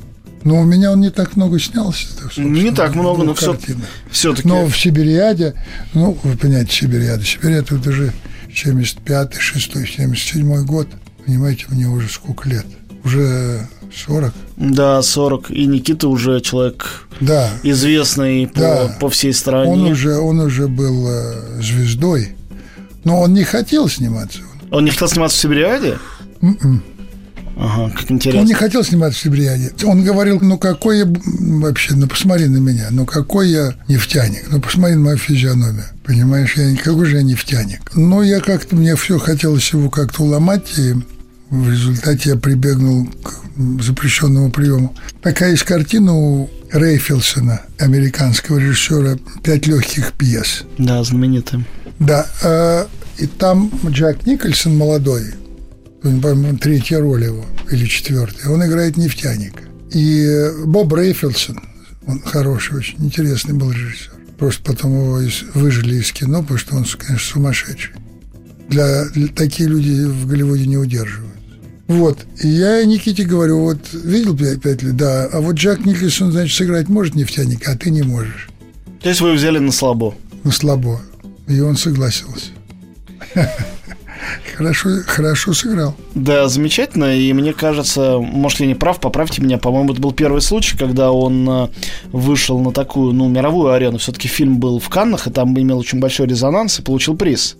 Но 0.45 0.61
у 0.61 0.65
меня 0.65 0.93
он 0.93 1.01
не 1.01 1.11
так 1.11 1.37
много 1.37 1.59
снялся. 1.59 2.07
Не 2.37 2.73
так 2.73 2.95
много, 2.95 3.23
но 3.23 3.35
все, 3.35 3.57
все-таки. 4.11 4.49
Но 4.49 4.67
в 4.67 4.77
Сибириаде, 4.77 5.55
ну, 5.95 6.19
вы 6.23 6.37
понимаете, 6.37 6.73
Сибириада. 6.73 7.25
Сибириада 7.25 7.77
это 7.77 7.91
уже 7.91 8.13
75-й, 8.49 9.39
6 9.39 9.73
77 9.73 10.65
год. 10.65 10.89
Понимаете, 11.25 11.67
мне 11.69 11.87
уже 11.87 12.09
сколько 12.09 12.49
лет. 12.49 12.67
уже 13.05 13.69
40. 13.95 14.33
Да, 14.57 15.03
40. 15.03 15.51
И 15.51 15.67
Никита 15.67 16.09
уже 16.09 16.41
человек 16.41 17.07
Да, 17.21 17.51
известный 17.63 18.47
по, 18.47 18.61
Да. 18.61 18.97
по 19.01 19.09
всей 19.09 19.33
стране. 19.33 19.71
он 19.71 19.83
уже, 19.87 20.17
он 20.17 20.41
уже 20.41 20.69
был 20.69 21.07
э, 21.09 21.61
звездой, 21.63 22.31
но 23.05 23.21
он 23.21 23.35
не 23.35 23.45
хотел 23.45 23.89
сниматься. 23.89 24.41
Он 24.71 24.85
не 24.85 24.91
хотел 24.91 25.09
сниматься 25.09 25.37
в 25.39 25.41
Сибириаде? 25.41 25.99
М-м. 26.43 26.83
Ага, 27.61 27.91
как 27.91 28.09
Он 28.11 28.17
интересно. 28.17 28.47
не 28.47 28.55
хотел 28.55 28.85
сниматься 28.85 29.19
в 29.19 29.23
Сибириаде. 29.23 29.73
Он 29.85 30.05
говорил, 30.05 30.39
ну 30.41 30.59
какой 30.59 30.99
я 30.99 31.07
вообще, 31.07 31.95
ну 31.95 32.07
посмотри 32.07 32.47
на 32.47 32.59
меня, 32.59 32.87
ну 32.93 33.05
какой 33.05 33.49
я 33.51 33.75
нефтяник, 33.89 34.45
ну 34.51 34.61
посмотри 34.61 34.95
на 34.95 35.01
мою 35.03 35.17
физиономию. 35.17 35.85
Понимаешь, 36.05 36.57
я 36.57 36.77
какой 36.77 37.07
же 37.07 37.17
я 37.17 37.23
нефтяник. 37.23 37.81
Но 37.97 38.23
я 38.23 38.39
как-то, 38.39 38.77
мне 38.77 38.95
все 38.95 39.19
хотелось 39.19 39.69
его 39.73 39.91
как-то 39.91 40.23
уломать, 40.23 40.79
и 40.79 40.95
в 41.51 41.71
результате 41.71 42.31
я 42.31 42.37
прибегнул 42.37 43.07
к 43.07 43.83
запрещенному 43.83 44.51
приему. 44.51 44.95
Такая 45.23 45.53
есть 45.53 45.65
картина 45.65 46.15
у 46.15 46.51
Рейфилсона, 46.73 47.63
американского 47.79 48.59
режиссера 48.59 49.19
«Пять 49.43 49.67
легких 49.67 50.13
пьес». 50.13 50.65
Да, 50.79 51.03
знаменитый. 51.03 51.65
Да, 51.99 52.27
э, 52.43 52.87
и 53.19 53.27
там 53.27 53.71
Джек 53.87 54.27
Никольсон 54.27 54.77
молодой, 54.77 55.25
по-моему, 56.03 56.57
третья 56.59 57.01
роль 57.01 57.25
его, 57.25 57.45
или 57.71 57.87
четвертая, 57.87 58.51
он 58.53 58.65
играет 58.65 58.97
нефтяника. 58.97 59.63
И 59.91 60.51
Боб 60.67 60.93
Рейфилсон, 60.95 61.61
он 62.07 62.21
хороший, 62.21 62.77
очень 62.77 62.97
интересный 63.05 63.55
был 63.55 63.71
режиссер. 63.73 64.13
Просто 64.39 64.63
потом 64.63 64.93
его 64.95 65.21
из- 65.21 65.43
выжили 65.55 65.97
из 65.97 66.13
кино, 66.13 66.43
потому 66.43 66.59
что 66.59 66.77
он, 66.77 66.85
конечно, 66.85 67.33
сумасшедший. 67.33 67.95
Для, 68.69 69.07
для- 69.07 69.29
такие 69.29 69.69
люди 69.69 70.05
в 70.05 70.27
Голливуде 70.27 70.67
не 70.67 70.77
удерживают. 70.77 71.35
Вот. 71.89 72.19
И 72.43 72.49
я 72.49 72.85
Никите 72.85 73.25
говорю, 73.25 73.61
вот 73.61 73.79
видел 73.93 74.37
лет? 74.37 74.61
Да. 74.97 75.25
А 75.33 75.41
вот 75.41 75.57
Джек 75.57 75.85
Никольсон, 75.87 76.31
значит, 76.31 76.55
сыграть 76.57 76.89
может 76.89 77.15
нефтяника, 77.15 77.73
а 77.73 77.77
ты 77.77 77.91
не 77.91 78.03
можешь. 78.03 78.51
То 79.03 79.09
есть 79.09 79.21
вы 79.23 79.33
взяли 79.33 79.59
на 79.59 79.73
слабо. 79.73 80.15
Ну, 80.45 80.51
слабо. 80.51 81.01
И 81.49 81.61
он 81.61 81.77
согласился. 81.77 82.51
Хорошо, 84.57 84.91
хорошо 85.07 85.53
сыграл. 85.53 85.95
Да, 86.15 86.49
замечательно. 86.49 87.17
И 87.17 87.33
мне 87.33 87.53
кажется, 87.53 88.19
может, 88.19 88.61
я 88.61 88.67
не 88.67 88.75
прав, 88.75 89.01
поправьте 89.01 89.41
меня. 89.41 89.57
По-моему, 89.57 89.93
это 89.93 90.01
был 90.01 90.13
первый 90.13 90.43
случай, 90.43 90.77
когда 90.77 91.13
он 91.13 91.49
э, 91.49 91.69
вышел 92.11 92.59
на 92.59 92.73
такую, 92.73 93.13
ну, 93.13 93.29
мировую 93.29 93.73
арену. 93.73 93.99
Все-таки 93.99 94.27
фильм 94.27 94.59
был 94.59 94.81
в 94.81 94.89
Каннах, 94.89 95.29
и 95.29 95.31
там 95.31 95.59
имел 95.59 95.79
очень 95.79 96.01
большой 96.01 96.27
резонанс 96.27 96.81
и 96.81 96.83
получил 96.83 97.17
приз. 97.17 97.57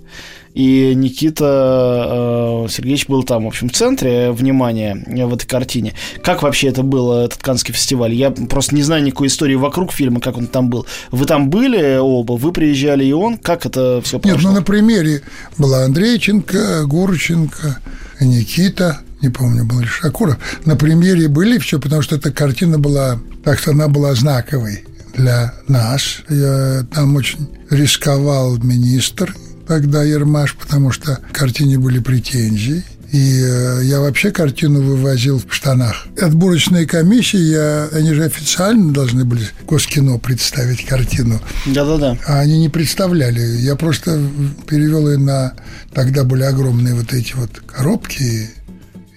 И 0.59 0.93
Никита 0.97 2.65
э, 2.65 2.69
Сергеевич 2.69 3.07
был 3.07 3.23
там, 3.23 3.45
в 3.45 3.47
общем, 3.47 3.69
в 3.69 3.73
центре 3.73 4.33
внимания 4.33 5.05
в 5.07 5.33
этой 5.33 5.47
картине. 5.47 5.95
Как 6.21 6.43
вообще 6.43 6.67
это 6.67 6.83
было, 6.83 7.27
этот 7.27 7.41
Каннский 7.41 7.73
фестиваль? 7.73 8.13
Я 8.13 8.33
просто 8.33 8.75
не 8.75 8.83
знаю 8.83 9.05
никакой 9.05 9.29
истории 9.29 9.55
вокруг 9.55 9.93
фильма, 9.93 10.19
как 10.19 10.37
он 10.37 10.49
там 10.49 10.69
был. 10.69 10.85
Вы 11.13 11.27
там 11.27 11.49
были 11.49 11.99
оба? 11.99 12.33
Вы 12.33 12.51
приезжали 12.51 13.05
и 13.05 13.13
он? 13.13 13.39
Как 13.39 13.67
это 13.67 14.01
все 14.03 14.19
прошло? 14.19 14.37
Нет, 14.37 14.45
ну 14.49 14.53
на 14.53 14.63
примере 14.63 15.23
была 15.59 15.85
Андрейченко, 15.85 16.87
Гурченко, 16.87 17.79
Никита, 18.21 18.99
не 19.23 19.29
помню, 19.29 19.65
был 19.65 19.79
ли 19.79 19.87
Шакуров. 19.87 20.39
На 20.65 20.75
премьере 20.75 21.29
были 21.29 21.59
все, 21.59 21.79
потому 21.79 22.03
что 22.03 22.17
эта 22.17 22.33
картина 22.33 22.81
была, 22.81 23.21
так 23.45 23.61
что 23.61 23.71
она 23.71 23.87
была 23.87 24.13
знаковой 24.17 24.85
для 25.15 25.55
нас. 25.69 26.23
Я 26.29 26.85
там 26.93 27.15
очень 27.15 27.49
рисковал 27.71 28.57
министр 28.57 29.37
тогда 29.69 30.03
Ермаш, 30.03 30.57
потому 30.57 30.91
что 30.91 31.17
к 31.17 31.33
картине 31.33 31.79
были 31.79 32.01
претензии. 32.01 32.83
И 33.13 33.43
э, 33.43 33.81
я 33.85 34.01
вообще 34.01 34.31
картину 34.31 34.83
вывозил 34.83 35.41
в 35.41 35.55
штанах. 35.55 36.07
Отборочные 36.21 36.87
комиссии, 36.87 37.39
я, 37.39 37.89
они 37.93 38.13
же 38.13 38.25
официально 38.25 38.93
должны 38.93 39.25
были 39.25 39.49
Госкино 39.67 40.19
представить 40.19 40.85
картину. 40.85 41.41
Да-да-да. 41.67 42.19
А 42.27 42.41
они 42.41 42.59
не 42.59 42.69
представляли. 42.69 43.41
Я 43.41 43.77
просто 43.77 44.21
перевел 44.67 45.11
ее 45.11 45.19
на... 45.19 45.55
Тогда 45.95 46.25
были 46.25 46.43
огромные 46.43 46.95
вот 46.95 47.15
эти 47.15 47.33
вот 47.35 47.51
коробки, 47.67 48.51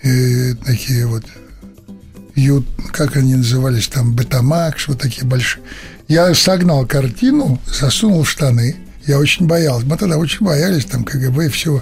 и 0.04 0.54
такие 0.66 1.06
вот... 1.06 1.24
Ю, 2.36 2.64
как 2.94 3.18
они 3.18 3.36
назывались 3.36 3.90
там, 3.90 4.16
Бетамакс, 4.16 4.88
вот 4.88 5.00
такие 5.00 5.26
большие. 5.26 5.64
Я 6.08 6.34
согнал 6.34 6.86
картину, 6.86 7.60
засунул 7.68 8.24
в 8.24 8.30
штаны. 8.30 8.78
Я 9.08 9.20
очень 9.20 9.48
боялся. 9.48 9.86
Мы 9.86 9.98
тогда 9.98 10.18
очень 10.18 10.46
боялись, 10.46 10.86
там, 10.86 11.04
КГБ 11.04 11.48
и 11.48 11.50
всего. 11.50 11.82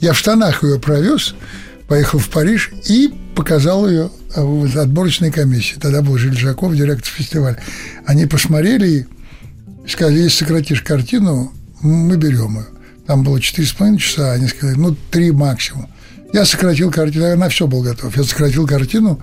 Я 0.00 0.12
в 0.12 0.18
штанах 0.18 0.62
ее 0.62 0.78
провез, 0.78 1.34
поехал 1.86 2.18
в 2.18 2.28
Париж 2.28 2.70
и 2.86 3.12
показал 3.34 3.88
ее 3.88 4.10
а, 4.34 4.42
в 4.42 4.78
отборочной 4.78 5.30
комиссии. 5.30 5.76
Тогда 5.80 6.02
был 6.02 6.18
Жильжаков, 6.18 6.74
директор 6.74 7.10
фестиваля. 7.10 7.58
Они 8.04 8.26
посмотрели 8.26 8.88
и 8.88 9.06
сказали, 9.88 10.18
если 10.18 10.44
сократишь 10.44 10.82
картину, 10.82 11.52
мы 11.80 12.16
берем 12.16 12.58
ее. 12.58 12.66
Там 13.06 13.22
было 13.24 13.38
4,5 13.38 13.96
часа, 13.96 14.32
они 14.32 14.48
сказали, 14.48 14.76
ну, 14.76 14.94
3 15.10 15.30
максимум. 15.32 15.88
Я 16.32 16.44
сократил 16.44 16.90
картину, 16.90 17.24
я 17.24 17.36
на 17.36 17.48
все 17.48 17.66
был 17.66 17.82
готов. 17.82 18.14
Я 18.16 18.24
сократил 18.24 18.66
картину 18.66 19.18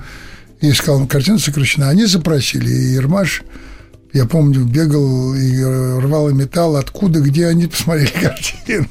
и 0.60 0.72
сказал, 0.72 1.02
ну, 1.02 1.08
картина 1.08 1.38
сокращена. 1.38 1.90
Они 1.90 2.06
запросили, 2.06 2.70
и 2.70 2.94
Ермаш, 2.94 3.44
я 4.16 4.26
помню, 4.26 4.64
бегал 4.64 5.36
и 5.36 5.62
рвал 5.62 6.30
и 6.30 6.34
металл, 6.34 6.78
откуда, 6.78 7.20
где 7.20 7.48
они 7.48 7.68
посмотрели 7.68 8.08
картину. 8.22 8.88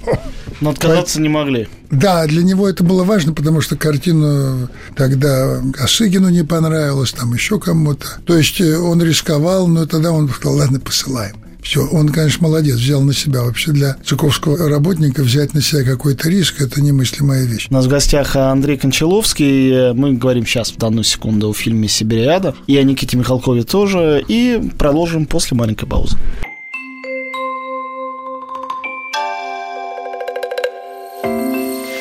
Но 0.61 0.71
отказаться 0.71 1.19
не 1.19 1.31
могли. 1.31 1.66
Да, 1.90 2.26
для 2.26 2.43
него 2.43 2.69
это 2.69 2.85
было 2.85 3.04
важно, 3.04 3.33
потому 3.33 3.62
что 3.62 3.75
картину 3.76 4.69
тогда 4.95 5.62
Косыгину 5.73 6.28
не 6.28 6.45
понравилось, 6.45 7.12
там 7.12 7.33
еще 7.33 7.59
кому-то. 7.59 8.19
То 8.26 8.37
есть 8.37 8.61
э, 8.61 8.76
он 8.76 9.02
рисковал, 9.02 9.66
но 9.66 9.87
тогда 9.87 10.12
он 10.12 10.28
сказал, 10.28 10.59
ладно, 10.59 10.78
посылаем. 10.78 11.37
Все, 11.64 11.80
он, 11.87 12.11
конечно, 12.11 12.47
молодец, 12.47 12.76
взял 12.76 13.00
на 13.00 13.14
себя. 13.14 13.42
Вообще 13.42 13.73
для 13.73 13.97
цуковского 14.04 14.68
работника 14.68 15.23
взять 15.23 15.54
на 15.54 15.62
себя 15.62 15.83
какой-то 15.83 16.28
риск– 16.28 16.56
это 16.61 16.83
немыслимая 16.83 17.47
вещь. 17.47 17.68
У 17.71 17.75
нас 17.75 17.87
в 17.87 17.88
гостях 17.88 18.37
Андрей 18.37 18.76
Кончаловский. 18.76 19.94
Мы 19.94 20.12
говорим 20.12 20.44
сейчас, 20.44 20.73
в 20.73 20.76
данную 20.76 21.04
секунду, 21.04 21.49
о 21.49 21.54
фильме 21.54 21.88
«Сибириада». 21.88 22.54
И 22.66 22.76
о 22.76 22.83
Никите 22.83 23.16
Михалкове 23.16 23.62
тоже. 23.62 24.23
И 24.28 24.71
продолжим 24.78 25.25
после 25.25 25.56
маленькой 25.56 25.87
паузы. 25.87 26.18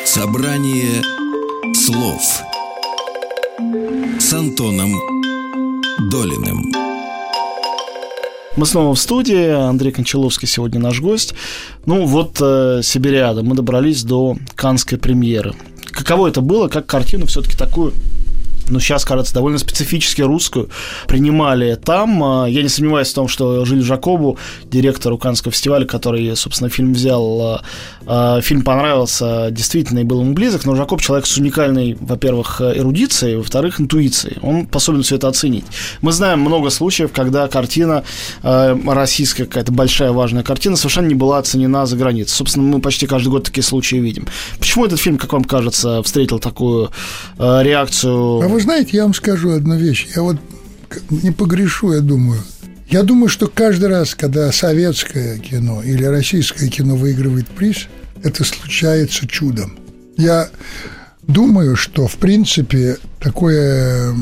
Собрание 0.05 1.01
слов 1.73 2.21
с 4.19 4.33
Антоном 4.33 4.91
Долиным. 6.11 6.82
Мы 8.55 8.67
снова 8.67 8.93
в 8.93 8.99
студии. 8.99 9.49
Андрей 9.49 9.91
Кончаловский 9.91 10.47
сегодня 10.47 10.79
наш 10.79 11.01
гость. 11.01 11.33
Ну 11.87 12.05
вот 12.05 12.37
э, 12.39 12.81
«Сибириада». 12.83 13.41
Мы 13.41 13.55
добрались 13.55 14.03
до 14.03 14.37
канской 14.55 14.99
премьеры. 14.99 15.55
Каково 15.87 16.27
это 16.27 16.41
было, 16.41 16.67
как 16.67 16.85
картину 16.85 17.25
все-таки 17.25 17.57
такую 17.57 17.93
ну, 18.69 18.79
сейчас, 18.79 19.05
кажется, 19.05 19.33
довольно 19.33 19.57
специфически 19.57 20.21
русскую 20.21 20.69
принимали 21.07 21.75
там. 21.75 22.23
А, 22.23 22.45
Я 22.45 22.61
не 22.63 22.69
сомневаюсь 22.69 23.09
в 23.09 23.13
том, 23.13 23.27
что 23.27 23.65
Жиль 23.65 23.81
Жакобу, 23.81 24.37
директору 24.65 25.17
Каннского 25.17 25.51
фестиваля, 25.51 25.85
который, 25.85 26.35
собственно, 26.35 26.69
фильм 26.69 26.93
взял, 26.93 27.41
а, 27.41 27.61
а, 28.05 28.41
фильм 28.41 28.61
понравился 28.61 29.49
действительно 29.51 29.99
и 29.99 30.03
был 30.03 30.21
ему 30.21 30.33
близок, 30.33 30.65
но 30.65 30.75
Жакоб 30.75 31.01
человек 31.01 31.25
с 31.25 31.37
уникальной, 31.37 31.97
во-первых, 31.99 32.61
эрудицией, 32.61 33.37
во-вторых, 33.37 33.79
интуицией. 33.81 34.37
Он 34.41 34.65
способен 34.65 35.03
все 35.03 35.15
это 35.15 35.27
оценить. 35.27 35.65
Мы 36.01 36.11
знаем 36.11 36.39
много 36.39 36.69
случаев, 36.69 37.11
когда 37.11 37.47
картина, 37.47 38.03
российская 38.41 39.45
какая-то 39.45 39.71
большая 39.71 40.11
важная 40.11 40.43
картина, 40.43 40.75
совершенно 40.75 41.07
не 41.07 41.15
была 41.15 41.37
оценена 41.39 41.85
за 41.85 41.97
границей. 41.97 42.33
Собственно, 42.35 42.65
мы 42.65 42.81
почти 42.81 43.07
каждый 43.07 43.29
год 43.29 43.43
такие 43.43 43.63
случаи 43.63 43.97
видим. 43.97 44.27
Почему 44.59 44.85
этот 44.85 44.99
фильм, 44.99 45.17
как 45.17 45.33
вам 45.33 45.43
кажется, 45.43 46.01
встретил 46.03 46.39
такую 46.39 46.91
реакцию 47.37 48.52
вы 48.53 48.61
знаете, 48.61 48.97
я 48.97 49.03
вам 49.03 49.13
скажу 49.13 49.51
одну 49.51 49.75
вещь. 49.75 50.07
Я 50.15 50.21
вот 50.21 50.37
не 51.09 51.31
погрешу, 51.31 51.93
я 51.93 52.01
думаю. 52.01 52.41
Я 52.87 53.03
думаю, 53.03 53.29
что 53.29 53.47
каждый 53.47 53.89
раз, 53.89 54.13
когда 54.13 54.51
советское 54.51 55.39
кино 55.39 55.81
или 55.81 56.03
российское 56.03 56.69
кино 56.69 56.95
выигрывает 56.95 57.47
приз, 57.47 57.87
это 58.23 58.43
случается 58.43 59.27
чудом. 59.27 59.77
Я 60.17 60.49
думаю, 61.23 61.75
что, 61.75 62.07
в 62.07 62.17
принципе, 62.17 62.97
такое 63.19 64.13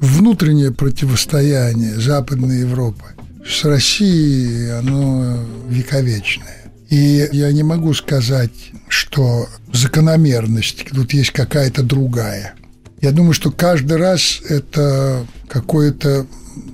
внутреннее 0.00 0.72
противостояние 0.72 1.98
Западной 1.98 2.60
Европы 2.60 3.04
с 3.46 3.64
Россией, 3.64 4.70
оно 4.70 5.38
вековечное. 5.68 6.70
И 6.90 7.26
я 7.32 7.50
не 7.52 7.62
могу 7.62 7.94
сказать, 7.94 8.52
что 8.88 9.48
закономерность 9.72 10.84
тут 10.90 11.14
есть 11.14 11.30
какая-то 11.30 11.82
другая. 11.82 12.54
Я 13.02 13.10
думаю, 13.10 13.32
что 13.32 13.50
каждый 13.50 13.98
раз 13.98 14.40
это 14.48 15.26
какое-то 15.48 16.24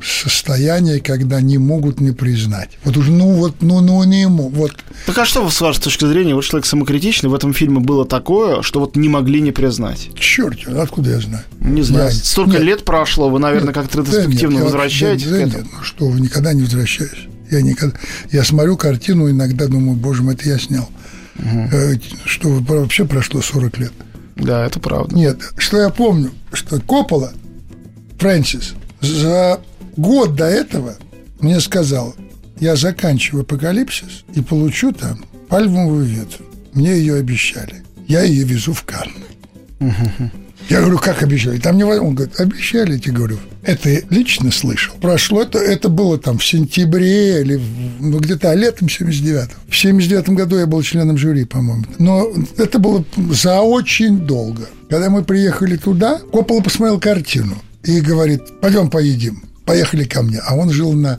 состояние, 0.02 1.00
когда 1.00 1.40
не 1.40 1.56
могут 1.56 2.00
не 2.00 2.12
признать. 2.12 2.70
Вот 2.84 2.96
уж, 2.96 3.06
ну 3.08 3.32
вот, 3.32 3.62
ну, 3.62 3.80
ну 3.80 4.04
не 4.04 4.22
ему, 4.22 4.48
вот. 4.48 4.72
Так 5.06 5.18
а 5.18 5.24
что, 5.24 5.48
с 5.48 5.60
вашей 5.60 5.80
точки 5.82 6.04
зрения, 6.04 6.34
вы 6.34 6.42
человек 6.42 6.66
самокритичный, 6.66 7.30
в 7.30 7.34
этом 7.34 7.54
фильме 7.54 7.80
было 7.80 8.04
такое, 8.04 8.62
что 8.62 8.80
вот 8.80 8.96
не 8.96 9.08
могли 9.08 9.40
не 9.40 9.52
признать? 9.52 10.10
Черт, 10.14 10.68
откуда 10.68 11.10
я 11.12 11.20
знаю? 11.20 11.44
Не 11.60 11.82
знаю, 11.82 12.10
я, 12.10 12.10
столько 12.10 12.52
нет, 12.52 12.62
лет 12.62 12.84
прошло, 12.84 13.30
вы, 13.30 13.38
наверное, 13.38 13.72
как-то 13.72 14.00
ретроспективно 14.00 14.56
да 14.56 14.62
нет, 14.62 14.64
возвращаетесь 14.64 15.26
да, 15.26 15.38
да, 15.38 15.44
нет, 15.44 15.64
ну 15.72 15.82
что, 15.82 16.08
вы 16.08 16.20
никогда 16.20 16.52
не 16.52 16.62
возвращаюсь. 16.62 17.28
Я 17.50 17.62
никогда, 17.62 17.98
я 18.30 18.44
смотрю 18.44 18.76
картину, 18.76 19.30
иногда 19.30 19.66
думаю, 19.66 19.96
боже 19.96 20.22
мой, 20.22 20.34
это 20.34 20.46
я 20.46 20.58
снял. 20.58 20.88
Угу. 21.38 22.00
Что 22.26 22.48
вообще 22.48 23.04
прошло 23.06 23.40
40 23.40 23.78
лет. 23.78 23.92
Да, 24.38 24.64
это 24.66 24.80
правда. 24.80 25.14
Нет, 25.14 25.40
что 25.56 25.78
я 25.78 25.90
помню, 25.90 26.30
что 26.52 26.80
Коппола, 26.80 27.32
Фрэнсис, 28.18 28.74
за 29.00 29.60
год 29.96 30.36
до 30.36 30.46
этого 30.46 30.96
мне 31.40 31.60
сказал, 31.60 32.14
я 32.60 32.76
заканчиваю 32.76 33.42
апокалипсис 33.42 34.24
и 34.34 34.40
получу 34.40 34.92
там 34.92 35.24
пальмовую 35.48 36.04
ветвь. 36.04 36.40
Мне 36.72 36.96
ее 36.98 37.16
обещали. 37.16 37.82
Я 38.06 38.22
ее 38.22 38.44
везу 38.44 38.72
в 38.72 38.84
Канны. 38.84 39.26
Я 40.68 40.80
говорю, 40.80 40.98
как 40.98 41.22
обещали? 41.22 41.58
Там 41.58 41.78
не 41.78 41.84
Он 41.84 42.14
говорит, 42.14 42.38
обещали, 42.38 42.92
я 42.92 42.98
тебе 42.98 43.14
говорю. 43.14 43.38
Это 43.62 44.02
лично 44.10 44.50
слышал. 44.50 44.94
Прошло 45.00 45.42
это, 45.42 45.58
это 45.58 45.88
было 45.88 46.18
там 46.18 46.38
в 46.38 46.44
сентябре 46.44 47.40
или 47.40 47.60
ну, 48.00 48.18
где-то 48.18 48.52
летом 48.52 48.88
79-го. 48.88 49.52
В 49.70 49.76
79 49.76 50.28
году 50.30 50.58
я 50.58 50.66
был 50.66 50.82
членом 50.82 51.16
жюри, 51.16 51.44
по-моему. 51.44 51.84
Но 51.98 52.30
это 52.58 52.78
было 52.78 53.02
за 53.30 53.60
очень 53.60 54.18
долго. 54.18 54.68
Когда 54.90 55.08
мы 55.08 55.24
приехали 55.24 55.76
туда, 55.76 56.18
Коппола 56.32 56.62
посмотрел 56.62 57.00
картину 57.00 57.56
и 57.84 58.00
говорит, 58.00 58.42
пойдем 58.60 58.90
поедим. 58.90 59.42
Поехали 59.64 60.04
ко 60.04 60.22
мне. 60.22 60.38
А 60.38 60.54
он 60.54 60.70
жил 60.70 60.92
на, 60.92 61.18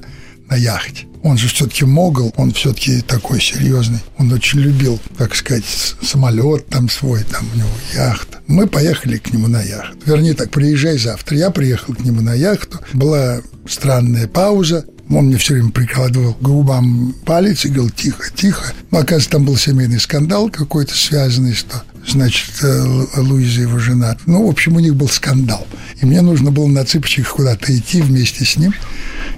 на 0.49 0.55
яхте. 0.55 1.05
Он 1.21 1.37
же 1.37 1.47
все-таки 1.47 1.83
могол, 1.85 2.33
он 2.37 2.53
все-таки 2.53 3.01
такой 3.01 3.41
серьезный. 3.41 3.99
Он 4.17 4.31
очень 4.31 4.59
любил, 4.59 4.99
так 5.17 5.35
сказать, 5.35 5.65
самолет 6.01 6.67
там 6.67 6.89
свой, 6.89 7.23
там 7.23 7.45
у 7.53 7.57
него 7.57 7.69
яхта. 7.93 8.39
Мы 8.47 8.67
поехали 8.67 9.17
к 9.17 9.33
нему 9.33 9.47
на 9.47 9.61
яхту. 9.61 9.97
Вернее 10.05 10.33
так, 10.33 10.49
приезжай 10.49 10.97
завтра. 10.97 11.37
Я 11.37 11.51
приехал 11.51 11.93
к 11.93 11.99
нему 11.99 12.21
на 12.21 12.33
яхту. 12.33 12.79
Была 12.93 13.41
странная 13.67 14.27
пауза. 14.27 14.85
Он 15.09 15.25
мне 15.25 15.37
все 15.37 15.55
время 15.55 15.71
прикладывал 15.71 16.33
к 16.35 16.41
губам 16.41 17.15
палец 17.25 17.65
и 17.65 17.69
говорил 17.69 17.89
«тихо, 17.89 18.31
тихо». 18.35 18.73
Но, 18.91 18.99
оказывается, 18.99 19.31
там 19.31 19.45
был 19.45 19.57
семейный 19.57 19.99
скандал 19.99 20.49
какой-то 20.49 20.93
связанный, 20.95 21.55
что 21.55 21.83
значит, 22.07 22.51
э, 22.61 23.05
Луиза 23.17 23.61
его 23.61 23.79
жена. 23.79 24.17
Ну, 24.27 24.45
в 24.45 24.49
общем, 24.49 24.75
у 24.75 24.79
них 24.79 24.95
был 24.95 25.09
скандал. 25.09 25.65
И 26.01 26.05
мне 26.05 26.21
нужно 26.21 26.51
было 26.51 26.67
на 26.67 26.85
цыпочках 26.85 27.27
куда-то 27.29 27.75
идти 27.75 28.01
вместе 28.01 28.45
с 28.45 28.57
ним. 28.57 28.73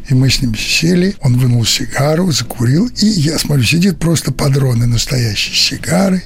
И 0.10 0.13
мы 0.13 0.30
с 0.30 0.42
ним 0.42 0.56
сели, 0.56 1.16
он 1.22 1.38
вынул 1.38 1.66
сигару, 1.66 2.32
закурил, 2.32 2.88
и 2.88 3.06
я 3.06 3.40
смотрю, 3.40 3.63
сидит 3.63 3.98
просто 3.98 4.32
подроны 4.32 4.88
настоящие 4.88 5.56
сигары. 5.56 6.24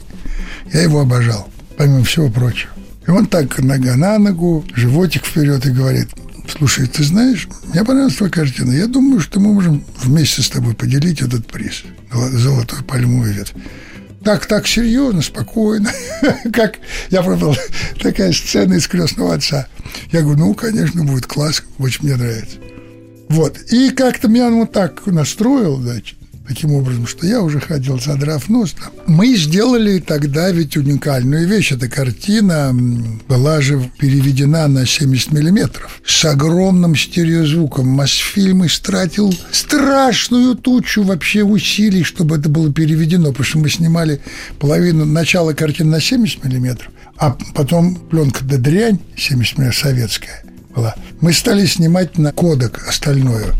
Я 0.73 0.81
его 0.81 1.01
обожал, 1.01 1.47
помимо 1.77 2.03
всего 2.03 2.29
прочего. 2.29 2.71
И 3.07 3.11
он 3.11 3.27
так 3.27 3.59
нога 3.59 3.95
на 3.95 4.17
ногу, 4.17 4.65
животик 4.73 5.25
вперед 5.25 5.65
и 5.65 5.69
говорит, 5.69 6.09
слушай, 6.49 6.87
ты 6.87 7.03
знаешь, 7.03 7.47
мне 7.65 7.83
понравилась 7.83 8.15
твоя 8.15 8.31
картина. 8.31 8.71
Я 8.71 8.87
думаю, 8.87 9.19
что 9.19 9.39
мы 9.39 9.53
можем 9.53 9.83
вместе 10.01 10.41
с 10.41 10.49
тобой 10.49 10.73
поделить 10.73 11.21
этот 11.21 11.47
приз. 11.47 11.83
Золотой 12.11 12.83
пальмовый 12.83 13.33
ветвь. 13.33 13.53
Так, 14.23 14.47
так 14.47 14.65
серьезно, 14.65 15.21
спокойно. 15.21 15.91
как 16.53 16.79
я 17.11 17.21
пробовал 17.21 17.55
такая 18.01 18.31
сцена 18.33 18.73
из 18.73 18.87
крестного 18.87 19.35
отца. 19.35 19.67
Я 20.11 20.21
говорю, 20.21 20.39
ну, 20.39 20.53
конечно, 20.55 21.03
будет 21.03 21.27
класс, 21.27 21.63
очень 21.77 22.05
мне 22.05 22.15
нравится. 22.15 22.57
Вот. 23.29 23.57
И 23.71 23.91
как-то 23.91 24.27
меня 24.27 24.47
он 24.47 24.55
вот 24.55 24.71
так 24.71 25.05
настроил, 25.05 25.79
значит, 25.79 26.17
таким 26.47 26.73
образом, 26.73 27.07
что 27.07 27.25
я 27.25 27.41
уже 27.41 27.59
ходил, 27.59 27.99
задрав 27.99 28.49
нос 28.49 28.73
там. 28.73 28.91
Мы 29.07 29.35
сделали 29.35 29.99
тогда 29.99 30.51
ведь 30.51 30.77
уникальную 30.77 31.47
вещь. 31.47 31.71
Эта 31.71 31.87
картина 31.87 32.75
была 33.27 33.61
же 33.61 33.89
переведена 33.97 34.67
на 34.67 34.85
70 34.85 35.31
миллиметров 35.31 36.01
с 36.05 36.25
огромным 36.25 36.95
стереозвуком. 36.95 37.87
Мосфильм 37.87 38.65
истратил 38.65 39.33
страшную 39.51 40.55
тучу 40.55 41.03
вообще 41.03 41.43
усилий, 41.43 42.03
чтобы 42.03 42.37
это 42.37 42.49
было 42.49 42.71
переведено, 42.71 43.29
потому 43.29 43.45
что 43.45 43.59
мы 43.59 43.69
снимали 43.69 44.21
половину 44.59 45.05
начала 45.05 45.53
картины 45.53 45.91
на 45.91 46.01
70 46.01 46.43
миллиметров, 46.43 46.91
а 47.17 47.37
потом 47.53 47.95
пленка 47.95 48.43
«Да 48.43 48.57
дрянь» 48.57 48.99
70 49.17 49.57
миллиметров 49.57 49.79
советская 49.81 50.43
была. 50.75 50.95
Мы 51.21 51.33
стали 51.33 51.65
снимать 51.65 52.17
на 52.17 52.31
кодек 52.31 52.85
остальное. 52.87 53.53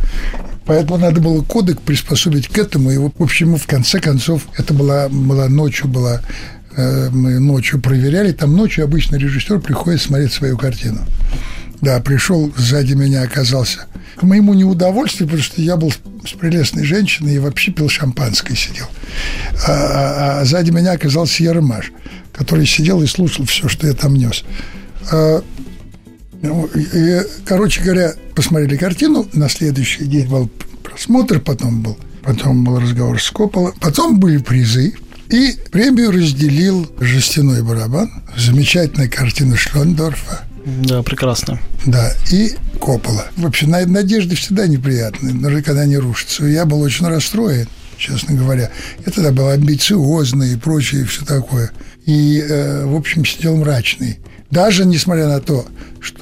Поэтому 0.65 0.97
надо 0.97 1.21
было 1.21 1.43
кодек 1.43 1.80
приспособить 1.82 2.47
к 2.47 2.58
этому. 2.58 2.91
И, 2.91 2.97
в 2.97 3.12
общем, 3.19 3.56
в 3.56 3.67
конце 3.67 3.99
концов, 3.99 4.43
это 4.58 4.73
была, 4.73 5.10
была 5.10 5.47
ночью, 5.47 5.88
была, 5.88 6.21
э, 6.75 7.10
мы 7.12 7.39
ночью 7.39 7.80
проверяли. 7.80 8.32
Там 8.32 8.56
ночью 8.56 8.84
обычно 8.84 9.15
режиссер 9.17 9.60
приходит 9.60 10.01
смотреть 10.01 10.34
свою 10.34 10.58
картину. 10.58 11.01
Да, 11.82 11.99
пришел, 11.99 12.51
сзади 12.58 12.93
меня 12.93 13.21
оказался. 13.21 13.86
К 14.15 14.23
моему 14.23 14.54
неудовольствию, 14.54 15.28
потому 15.28 15.43
что 15.43 15.62
я 15.62 15.75
был 15.78 15.91
с 15.91 16.32
прелестной 16.39 16.84
женщиной 16.84 17.36
и 17.36 17.39
вообще 17.39 17.71
пил 17.71 17.89
шампанское 17.89 18.56
сидел. 18.56 18.88
А, 19.67 19.71
а, 19.71 20.39
а 20.39 20.45
сзади 20.45 20.71
меня 20.71 20.93
оказался 20.93 21.43
Ермаш, 21.43 21.91
который 22.34 22.65
сидел 22.65 23.04
и 23.04 23.08
слушал 23.08 23.45
все, 23.45 23.67
что 23.67 23.86
я 23.86 23.93
там 23.93 24.15
нес. 24.15 24.43
А, 25.12 25.43
ну, 26.41 26.65
и, 26.67 27.21
короче 27.45 27.82
говоря, 27.82 28.13
посмотрели 28.36 28.78
картину, 28.78 29.28
на 29.34 29.50
следующий 29.50 30.06
день 30.06 30.28
был 30.28 30.50
просмотр, 30.84 31.39
потом 31.39 31.82
был, 31.82 31.98
потом 32.24 32.63
был 32.63 32.80
разговор 32.80 33.21
с 33.21 33.30
Коппола, 33.32 33.74
потом 33.80 34.19
были 34.19 34.38
призы, 34.38 34.93
и 35.30 35.56
премию 35.71 36.12
разделил 36.12 36.89
«Жестяной 37.00 37.63
барабан», 37.63 38.12
замечательная 38.38 39.10
картина 39.10 39.58
Шлендорфа. 39.58 40.45
Да, 40.65 41.04
прекрасно. 41.04 41.60
Да, 41.86 42.12
и 42.32 42.54
Коппола. 42.80 43.28
Вообще, 43.38 43.67
надежды 43.67 44.36
всегда 44.36 44.67
неприятные, 44.67 45.34
даже 45.34 45.62
когда 45.62 45.82
они 45.82 45.98
рушатся. 45.98 46.45
Я 46.45 46.65
был 46.65 46.82
очень 46.82 47.08
расстроен, 47.08 47.67
честно 47.98 48.36
говоря. 48.36 48.71
Я 49.06 49.12
тогда 49.12 49.32
был 49.32 49.50
амбициозный 49.50 50.54
и 50.54 50.58
прочее, 50.58 51.02
и 51.02 51.06
все 51.06 51.24
такое. 51.24 51.71
И, 52.06 52.39
э, 52.39 52.86
в 52.86 52.95
общем, 52.95 53.26
сидел 53.26 53.58
мрачный. 53.58 54.19
Даже 54.51 54.86
несмотря 54.86 55.27
на 55.27 55.41
то, 55.41 55.65
что 55.99 56.19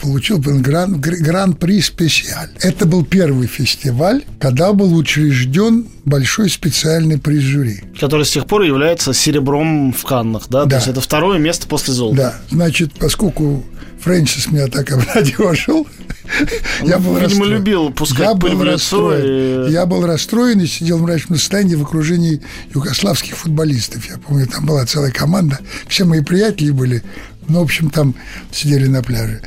получил 0.00 0.38
гран, 0.38 1.00
гран-при 1.00 1.80
специаль. 1.80 2.50
Это 2.60 2.86
был 2.86 3.04
первый 3.04 3.48
фестиваль, 3.48 4.24
когда 4.38 4.72
был 4.72 4.94
учрежден 4.94 5.86
большой 6.04 6.48
специальный 6.48 7.18
приз 7.18 7.42
жюри. 7.42 7.82
Который 7.98 8.24
с 8.24 8.30
тех 8.30 8.46
пор 8.46 8.62
является 8.62 9.12
серебром 9.12 9.92
в 9.92 10.04
Каннах, 10.04 10.44
да? 10.48 10.64
да. 10.64 10.70
То 10.70 10.76
есть 10.76 10.88
это 10.88 11.00
второе 11.00 11.38
место 11.38 11.66
после 11.66 11.92
золота. 11.92 12.16
Да, 12.16 12.34
значит, 12.50 12.92
поскольку 12.98 13.64
Фрэнсис 14.00 14.50
меня 14.50 14.68
так 14.68 14.90
обнадежил, 14.92 15.86
я 16.82 16.98
был 16.98 17.14
Видимо, 17.14 17.20
расстроен. 17.20 17.52
любил 17.52 17.90
пускать 17.90 18.20
я 18.20 18.34
был 18.34 18.64
расстроен. 18.64 19.66
И... 19.66 19.72
Я 19.72 19.86
был 19.86 20.06
расстроен 20.06 20.60
и 20.60 20.66
сидел 20.66 20.98
в 20.98 21.02
мрачном 21.02 21.38
состоянии 21.38 21.74
в 21.74 21.82
окружении 21.82 22.40
югославских 22.74 23.36
футболистов. 23.36 24.08
Я 24.08 24.18
помню, 24.18 24.46
там 24.46 24.64
была 24.64 24.86
целая 24.86 25.10
команда. 25.10 25.58
Все 25.88 26.04
мои 26.04 26.22
приятели 26.22 26.70
были 26.70 27.02
ну, 27.50 27.60
в 27.60 27.64
общем, 27.64 27.90
там 27.90 28.14
сидели 28.50 28.86
на 28.86 29.02
пляже. 29.02 29.42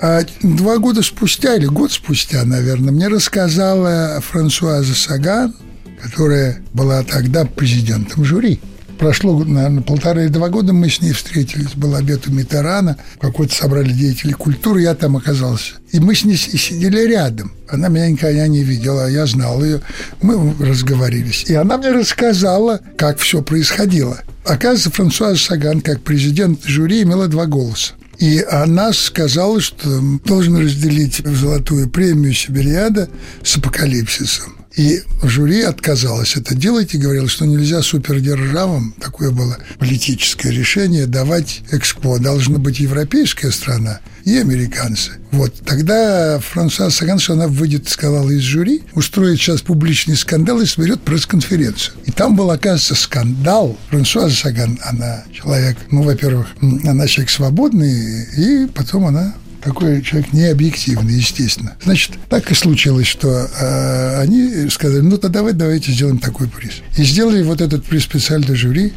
А 0.00 0.22
два 0.42 0.78
года 0.78 1.02
спустя, 1.02 1.54
или 1.56 1.66
год 1.66 1.92
спустя, 1.92 2.44
наверное, 2.44 2.92
мне 2.92 3.08
рассказала 3.08 4.20
Франсуаза 4.20 4.94
Саган, 4.94 5.54
которая 6.02 6.58
была 6.72 7.02
тогда 7.02 7.44
президентом 7.44 8.24
жюри. 8.24 8.60
Прошло, 8.98 9.42
наверное, 9.42 9.82
полтора 9.82 10.22
или 10.22 10.28
два 10.28 10.48
года 10.48 10.72
мы 10.72 10.88
с 10.88 11.00
ней 11.00 11.12
встретились. 11.12 11.74
Был 11.74 11.94
обед 11.94 12.28
у 12.28 12.32
Митерана, 12.32 12.96
какой-то 13.20 13.54
собрали 13.54 13.92
деятели 13.92 14.32
культуры, 14.32 14.82
я 14.82 14.94
там 14.94 15.16
оказался. 15.16 15.74
И 15.90 15.98
мы 15.98 16.14
с 16.14 16.24
ней 16.24 16.36
сидели 16.36 17.00
рядом. 17.00 17.52
Она 17.68 17.88
меня 17.88 18.08
никогда 18.10 18.46
не 18.46 18.62
видела, 18.62 19.08
я 19.08 19.26
знал 19.26 19.64
ее. 19.64 19.80
Мы 20.22 20.54
разговорились. 20.64 21.44
И 21.48 21.54
она 21.54 21.76
мне 21.78 21.90
рассказала, 21.90 22.80
как 22.96 23.18
все 23.18 23.42
происходило. 23.42 24.20
Оказывается, 24.44 24.90
Франсуаза 24.90 25.36
Саган, 25.36 25.80
как 25.80 26.02
президент 26.02 26.64
жюри, 26.64 27.02
имела 27.02 27.28
два 27.28 27.46
голоса. 27.46 27.94
И 28.18 28.44
она 28.48 28.92
сказала, 28.92 29.60
что 29.60 30.00
должен 30.24 30.56
разделить 30.56 31.22
золотую 31.24 31.88
премию 31.88 32.34
Сибириада 32.34 33.08
с 33.42 33.56
апокалипсисом. 33.56 34.54
И 34.76 35.02
жюри 35.22 35.62
отказалось 35.62 36.36
это 36.36 36.54
делать 36.54 36.94
и 36.94 36.98
говорило, 36.98 37.28
что 37.28 37.46
нельзя 37.46 37.80
супердержавам, 37.80 38.94
такое 39.00 39.30
было 39.30 39.56
политическое 39.78 40.50
решение, 40.50 41.06
давать 41.06 41.62
экспо. 41.70 42.18
Должна 42.18 42.58
быть 42.58 42.80
европейская 42.80 43.52
страна 43.52 44.00
и 44.24 44.38
американцы. 44.38 45.12
Вот. 45.32 45.54
Тогда 45.64 46.38
Франсуа 46.40 46.90
Саган, 46.90 47.18
что 47.18 47.34
она 47.34 47.48
выйдет, 47.48 47.88
сказала, 47.88 48.30
из 48.30 48.40
жюри, 48.40 48.82
устроит 48.94 49.38
сейчас 49.38 49.62
публичный 49.62 50.16
скандал 50.16 50.60
и 50.60 50.66
соберет 50.66 51.02
пресс-конференцию. 51.02 51.94
И 52.04 52.12
там 52.12 52.36
был, 52.36 52.50
оказывается, 52.50 52.94
скандал. 52.94 53.76
Франсуа 53.90 54.28
Саган, 54.30 54.78
она 54.82 55.24
человек, 55.32 55.76
ну, 55.90 56.02
во-первых, 56.02 56.48
она 56.60 57.06
человек 57.06 57.30
свободный, 57.30 58.24
и 58.36 58.66
потом 58.66 59.06
она 59.06 59.34
такой 59.64 60.02
человек 60.02 60.32
не 60.32 60.44
объективный, 60.44 61.14
естественно. 61.14 61.74
Значит, 61.82 62.12
так 62.28 62.50
и 62.50 62.54
случилось, 62.54 63.06
что 63.06 63.28
э, 63.28 64.20
они 64.20 64.68
сказали, 64.68 65.00
ну, 65.00 65.16
то 65.16 65.30
давай, 65.30 65.54
давайте 65.54 65.90
сделаем 65.90 66.18
такой 66.18 66.48
приз. 66.48 66.82
И 66.98 67.02
сделали 67.02 67.42
вот 67.42 67.62
этот 67.62 67.84
приз 67.84 68.04
специально 68.04 68.54
жюри. 68.54 68.92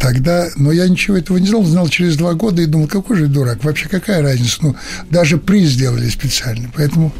Тогда, 0.00 0.48
но 0.56 0.72
я 0.72 0.88
ничего 0.88 1.16
этого 1.16 1.36
не 1.36 1.46
знал, 1.46 1.64
знал 1.64 1.88
через 1.88 2.16
два 2.16 2.32
года 2.32 2.62
и 2.62 2.66
думал, 2.66 2.88
какой 2.88 3.18
же 3.18 3.26
дурак, 3.26 3.62
вообще 3.64 3.88
какая 3.88 4.22
разница, 4.22 4.58
ну, 4.62 4.76
даже 5.10 5.36
приз 5.36 5.70
сделали 5.70 6.08
специально, 6.08 6.70
поэтому 6.74 7.12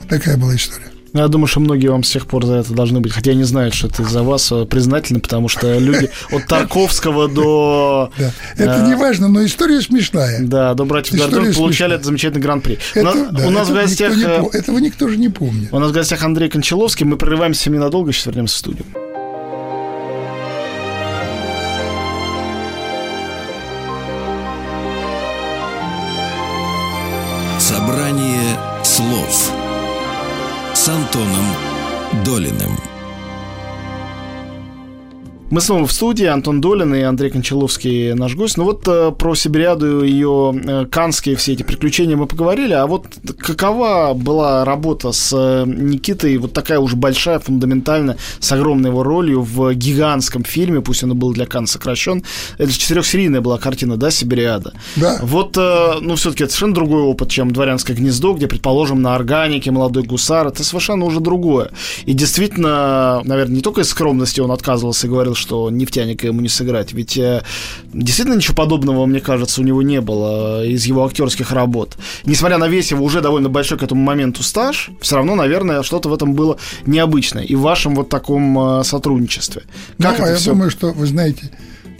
вот 0.00 0.08
такая 0.08 0.36
была 0.36 0.56
история. 0.56 0.91
Ну, 1.12 1.20
я 1.20 1.28
думаю, 1.28 1.46
что 1.46 1.60
многие 1.60 1.88
вам 1.88 2.04
с 2.04 2.10
тех 2.10 2.26
пор 2.26 2.46
за 2.46 2.54
это 2.56 2.72
должны 2.72 3.00
быть, 3.00 3.12
хотя 3.12 3.32
я 3.32 3.36
не 3.36 3.44
знаю, 3.44 3.70
что 3.72 3.88
это 3.88 4.02
из-за 4.02 4.22
вас 4.22 4.50
э, 4.50 4.64
признательны, 4.64 5.20
потому 5.20 5.48
что 5.48 5.78
люди 5.78 6.10
от 6.30 6.46
Тарковского 6.46 7.28
до... 7.28 8.10
Да. 8.18 8.32
Это 8.56 8.84
э, 8.84 8.86
не 8.88 8.94
важно, 8.94 9.28
но 9.28 9.44
история 9.44 9.82
смешная. 9.82 10.40
Да, 10.40 10.72
до 10.74 10.84
братьев 10.84 11.18
Гордон 11.18 11.52
получали 11.52 11.94
этот 11.94 12.06
замечательный 12.06 12.40
гран-при. 12.40 12.78
Это, 12.94 13.00
у 13.00 13.14
нас, 13.14 13.30
да, 13.30 13.46
у 13.46 13.50
нас 13.50 13.68
в 13.68 13.74
гостях... 13.74 14.16
Никто 14.16 14.38
не, 14.38 14.46
э, 14.46 14.58
этого 14.58 14.78
никто 14.78 15.08
же 15.08 15.18
не 15.18 15.28
помнит. 15.28 15.68
У 15.70 15.78
нас 15.78 15.90
в 15.90 15.94
гостях 15.94 16.22
Андрей 16.22 16.48
Кончаловский, 16.48 17.04
мы 17.04 17.18
прерываемся 17.18 17.70
ненадолго, 17.70 18.12
сейчас 18.12 18.26
вернемся 18.26 18.54
в 18.54 18.58
студию. 18.58 18.86
Мы 35.52 35.60
снова 35.60 35.86
в 35.86 35.92
студии, 35.92 36.24
Антон 36.24 36.62
Долин 36.62 36.94
и 36.94 37.02
Андрей 37.02 37.30
Кончаловский 37.30 38.14
наш 38.14 38.34
гость. 38.34 38.56
Ну 38.56 38.64
вот 38.64 38.88
э, 38.88 39.12
про 39.12 39.34
Сибириаду 39.34 40.02
и 40.02 40.10
ее 40.10 40.58
э, 40.64 40.86
канские 40.86 41.36
все 41.36 41.52
эти 41.52 41.62
приключения 41.62 42.16
мы 42.16 42.26
поговорили, 42.26 42.72
а 42.72 42.86
вот 42.86 43.04
какова 43.38 44.14
была 44.14 44.64
работа 44.64 45.12
с 45.12 45.30
э, 45.36 45.64
Никитой, 45.66 46.38
вот 46.38 46.54
такая 46.54 46.78
уже 46.78 46.96
большая, 46.96 47.38
фундаментальная, 47.38 48.16
с 48.40 48.50
огромной 48.50 48.88
его 48.88 49.02
ролью 49.02 49.42
в 49.42 49.74
гигантском 49.74 50.42
фильме, 50.42 50.80
пусть 50.80 51.04
он 51.04 51.14
был 51.18 51.34
для 51.34 51.44
Кан 51.44 51.66
сокращен, 51.66 52.24
это 52.56 52.72
четырехсерийная 52.72 53.42
была 53.42 53.58
картина, 53.58 53.98
да, 53.98 54.10
Сибириада? 54.10 54.72
Да. 54.96 55.18
Вот, 55.20 55.58
ну 55.58 56.16
все-таки 56.16 56.44
это 56.44 56.52
совершенно 56.54 56.76
другой 56.76 57.02
опыт, 57.02 57.28
чем 57.28 57.50
«Дворянское 57.50 57.94
гнездо», 57.94 58.32
где, 58.32 58.46
предположим, 58.46 59.02
на 59.02 59.14
органике 59.14 59.70
«Молодой 59.70 60.04
гусар», 60.04 60.46
это 60.46 60.64
совершенно 60.64 61.04
уже 61.04 61.20
другое. 61.20 61.72
И 62.06 62.14
действительно, 62.14 63.20
наверное, 63.24 63.56
не 63.56 63.60
только 63.60 63.82
из 63.82 63.90
скромности 63.90 64.40
он 64.40 64.50
отказывался 64.50 65.06
и 65.06 65.10
говорил, 65.10 65.34
что 65.42 65.68
нефтяника 65.70 66.26
ему 66.28 66.40
не 66.40 66.48
сыграть. 66.48 66.92
Ведь 66.92 67.18
э, 67.18 67.42
действительно 67.92 68.36
ничего 68.36 68.54
подобного, 68.54 69.04
мне 69.06 69.20
кажется, 69.20 69.60
у 69.60 69.64
него 69.64 69.82
не 69.82 70.00
было 70.00 70.64
из 70.64 70.86
его 70.86 71.04
актерских 71.04 71.52
работ. 71.52 71.98
Несмотря 72.24 72.58
на 72.58 72.68
весь 72.68 72.92
его 72.92 73.04
уже 73.04 73.20
довольно 73.20 73.48
большой 73.48 73.78
к 73.78 73.82
этому 73.82 74.02
моменту 74.02 74.42
стаж, 74.42 74.90
все 75.00 75.16
равно, 75.16 75.34
наверное, 75.34 75.82
что-то 75.82 76.08
в 76.08 76.14
этом 76.14 76.34
было 76.34 76.58
необычное. 76.86 77.42
И 77.42 77.54
в 77.54 77.60
вашем 77.60 77.94
вот 77.94 78.08
таком 78.08 78.80
э, 78.80 78.84
сотрудничестве. 78.84 79.62
Как 79.98 80.18
ну, 80.18 80.24
это 80.24 80.24
а 80.24 80.28
я 80.30 80.36
все... 80.36 80.50
думаю, 80.50 80.70
что, 80.70 80.92
вы 80.92 81.06
знаете, 81.06 81.50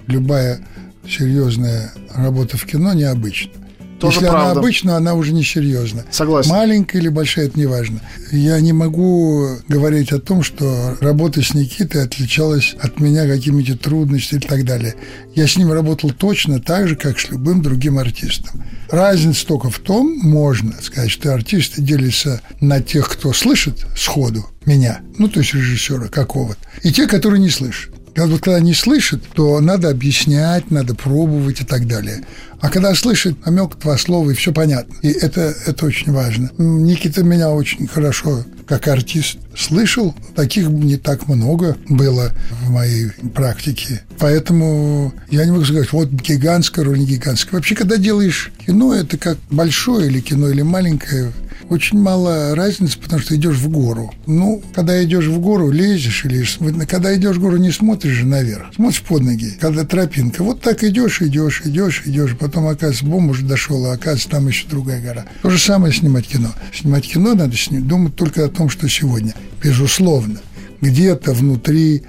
любая 0.07 0.67
серьезная 1.09 1.93
работа 2.15 2.57
в 2.57 2.65
кино 2.65 2.93
необычна. 2.95 3.62
Тоже 4.03 4.17
Если 4.17 4.31
правда. 4.31 4.51
она 4.51 4.61
обычно, 4.61 4.97
она 4.97 5.15
уже 5.15 5.33
не 5.33 5.45
серьезна. 5.45 6.05
Согласен. 6.11 6.51
Маленькая 6.51 6.99
или 6.99 7.09
большая, 7.09 7.47
это 7.47 7.57
не 7.57 7.67
важно. 7.67 8.01
Я 8.33 8.59
не 8.59 8.73
могу 8.73 9.59
говорить 9.69 10.11
о 10.11 10.19
том, 10.19 10.43
что 10.43 10.97
работа 11.01 11.41
с 11.41 11.55
Никитой 11.55 12.03
отличалась 12.03 12.75
от 12.81 12.99
меня 12.99 13.29
какими-то 13.29 13.79
трудностями 13.79 14.41
и 14.41 14.43
так 14.43 14.65
далее. 14.65 14.97
Я 15.37 15.47
с 15.47 15.57
ним 15.57 15.71
работал 15.71 16.11
точно 16.11 16.61
так 16.61 16.89
же, 16.89 16.97
как 16.97 17.21
с 17.21 17.31
любым 17.31 17.63
другим 17.63 17.97
артистом. 17.97 18.65
Разница 18.91 19.47
только 19.47 19.71
в 19.71 19.79
том, 19.79 20.19
можно 20.19 20.75
сказать, 20.83 21.13
что 21.13 21.33
артисты 21.33 21.81
делятся 21.81 22.41
на 22.61 22.83
тех, 22.83 23.09
кто 23.09 23.33
слышит 23.33 23.87
сходу 23.97 24.45
меня, 24.67 25.03
ну, 25.17 25.29
то 25.29 25.39
есть 25.39 25.55
режиссера 25.55 26.09
какого-то, 26.09 26.59
и 26.83 26.91
те, 26.91 27.07
которые 27.07 27.41
не 27.41 27.51
слышат. 27.51 27.95
Вот 28.15 28.43
когда 28.43 28.61
не 28.61 28.75
слышит, 28.75 29.23
то 29.33 29.59
надо 29.61 29.89
объяснять, 29.89 30.71
надо 30.71 30.95
пробовать 30.95 31.63
и 31.63 31.65
так 31.65 31.87
далее. 31.87 32.23
А 32.63 32.69
когда 32.69 32.95
слышит 32.95 33.45
намек, 33.45 33.77
два 33.79 33.99
слова, 33.99 34.31
и 34.31 34.35
все 34.35 34.53
понятно. 34.53 34.95
И 35.03 35.09
это, 35.09 35.53
это 35.67 35.85
очень 35.85 36.13
важно. 36.13 36.49
Никита 36.59 37.25
меня 37.25 37.51
очень 37.51 37.89
хорошо, 37.89 38.45
как 38.69 38.87
артист, 38.87 39.39
слышал. 39.59 40.15
Таких 40.37 40.69
не 40.69 40.97
так 40.97 41.27
много 41.27 41.77
было 41.89 42.31
в 42.63 42.71
моей 42.71 43.11
практике. 43.35 44.03
Поэтому 44.21 45.13
я 45.29 45.45
не 45.45 45.51
могу 45.51 45.65
сказать, 45.65 45.93
вот 45.93 46.11
гигантская 46.11 46.85
роль, 46.85 47.01
не 47.01 47.07
гигантская. 47.07 47.59
Вообще, 47.59 47.75
когда 47.75 47.97
делаешь 47.97 48.53
кино, 48.65 48.95
это 48.95 49.19
как 49.19 49.39
большое 49.51 50.07
или 50.07 50.21
кино, 50.21 50.49
или 50.49 50.63
маленькое, 50.63 51.33
очень 51.69 51.99
мало 51.99 52.55
разницы, 52.55 52.99
потому 52.99 53.21
что 53.21 53.35
идешь 53.35 53.57
в 53.57 53.69
гору. 53.69 54.13
Ну, 54.27 54.63
когда 54.75 55.03
идешь 55.03 55.27
в 55.27 55.39
гору, 55.41 55.71
лезешь 55.71 56.25
или 56.25 56.45
когда 56.87 57.17
идешь 57.17 57.37
в 57.37 57.41
гору, 57.41 57.57
не 57.57 57.71
смотришь 57.71 58.13
же 58.13 58.27
наверх, 58.27 58.75
смотришь 58.75 59.03
под 59.03 59.23
ноги, 59.23 59.57
когда 59.61 59.85
тропинка. 59.85 60.43
Вот 60.43 60.61
так 60.61 60.85
идешь, 60.85 61.23
идешь, 61.23 61.63
идешь, 61.65 62.03
идешь, 62.05 62.37
потом, 62.53 62.69
оказывается, 62.69 63.07
бомб 63.07 63.31
уже 63.31 63.45
дошел, 63.45 63.87
а 63.87 63.93
оказывается, 63.93 64.29
там 64.29 64.47
еще 64.47 64.69
другая 64.69 65.01
гора. 65.01 65.25
То 65.41 65.49
же 65.49 65.59
самое 65.59 65.93
снимать 65.93 66.29
кино. 66.29 66.53
Снимать 66.75 67.11
кино 67.11 67.35
надо 67.35 67.57
снимать, 67.57 67.87
думать 67.87 68.15
только 68.15 68.45
о 68.45 68.49
том, 68.49 68.69
что 68.69 68.89
сегодня. 68.89 69.35
Безусловно. 69.63 70.39
Где-то 70.83 71.33
внутри 71.33 72.03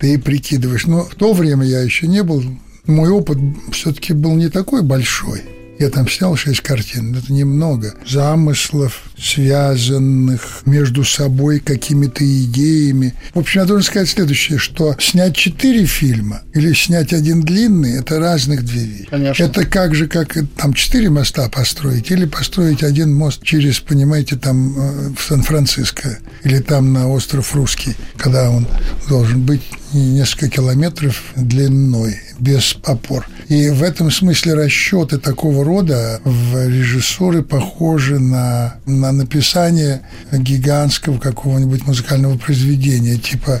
ты 0.00 0.18
прикидываешь. 0.18 0.86
Но 0.86 1.04
в 1.04 1.14
то 1.14 1.32
время 1.32 1.64
я 1.64 1.80
еще 1.80 2.08
не 2.08 2.24
был, 2.24 2.42
мой 2.86 3.08
опыт 3.08 3.38
все-таки 3.70 4.12
был 4.12 4.34
не 4.34 4.48
такой 4.48 4.82
большой. 4.82 5.42
Я 5.84 5.90
там 5.90 6.08
снял 6.08 6.34
шесть 6.34 6.62
картин, 6.62 7.14
это 7.14 7.30
немного. 7.30 7.92
Замыслов, 8.08 9.02
связанных 9.18 10.62
между 10.64 11.04
собой 11.04 11.60
какими-то 11.60 12.24
идеями. 12.24 13.12
В 13.34 13.40
общем, 13.40 13.60
я 13.60 13.66
должен 13.66 13.84
сказать 13.84 14.08
следующее, 14.08 14.56
что 14.56 14.96
снять 14.98 15.36
четыре 15.36 15.84
фильма 15.84 16.40
или 16.54 16.72
снять 16.72 17.12
один 17.12 17.42
длинный– 17.42 17.98
это 17.98 18.18
разных 18.18 18.64
две 18.64 18.82
вещи. 18.82 19.08
Конечно. 19.10 19.42
Это 19.42 19.66
как 19.66 19.94
же, 19.94 20.06
как 20.06 20.34
там 20.56 20.72
четыре 20.72 21.10
моста 21.10 21.50
построить 21.50 22.10
или 22.10 22.24
построить 22.24 22.82
один 22.82 23.12
мост 23.12 23.42
через, 23.42 23.78
понимаете, 23.80 24.36
там 24.36 24.74
э, 24.78 25.10
в 25.18 25.22
Сан-Франциско 25.22 26.18
или 26.44 26.60
там 26.60 26.94
на 26.94 27.10
остров 27.10 27.54
Русский, 27.54 27.94
когда 28.16 28.48
он 28.48 28.66
должен 29.06 29.42
быть 29.42 29.60
несколько 29.92 30.48
километров 30.48 31.22
длиной, 31.36 32.18
без 32.38 32.76
опор. 32.84 33.26
И 33.48 33.68
в 33.70 33.82
этом 33.82 34.10
смысле 34.10 34.54
расчеты 34.54 35.18
такого 35.18 35.64
рода 35.64 36.20
в 36.24 36.68
режиссуры 36.68 37.42
похожи 37.42 38.18
на, 38.18 38.76
на 38.86 39.12
написание 39.12 40.02
гигантского 40.32 41.18
какого-нибудь 41.18 41.86
музыкального 41.86 42.36
произведения, 42.38 43.16
типа 43.16 43.60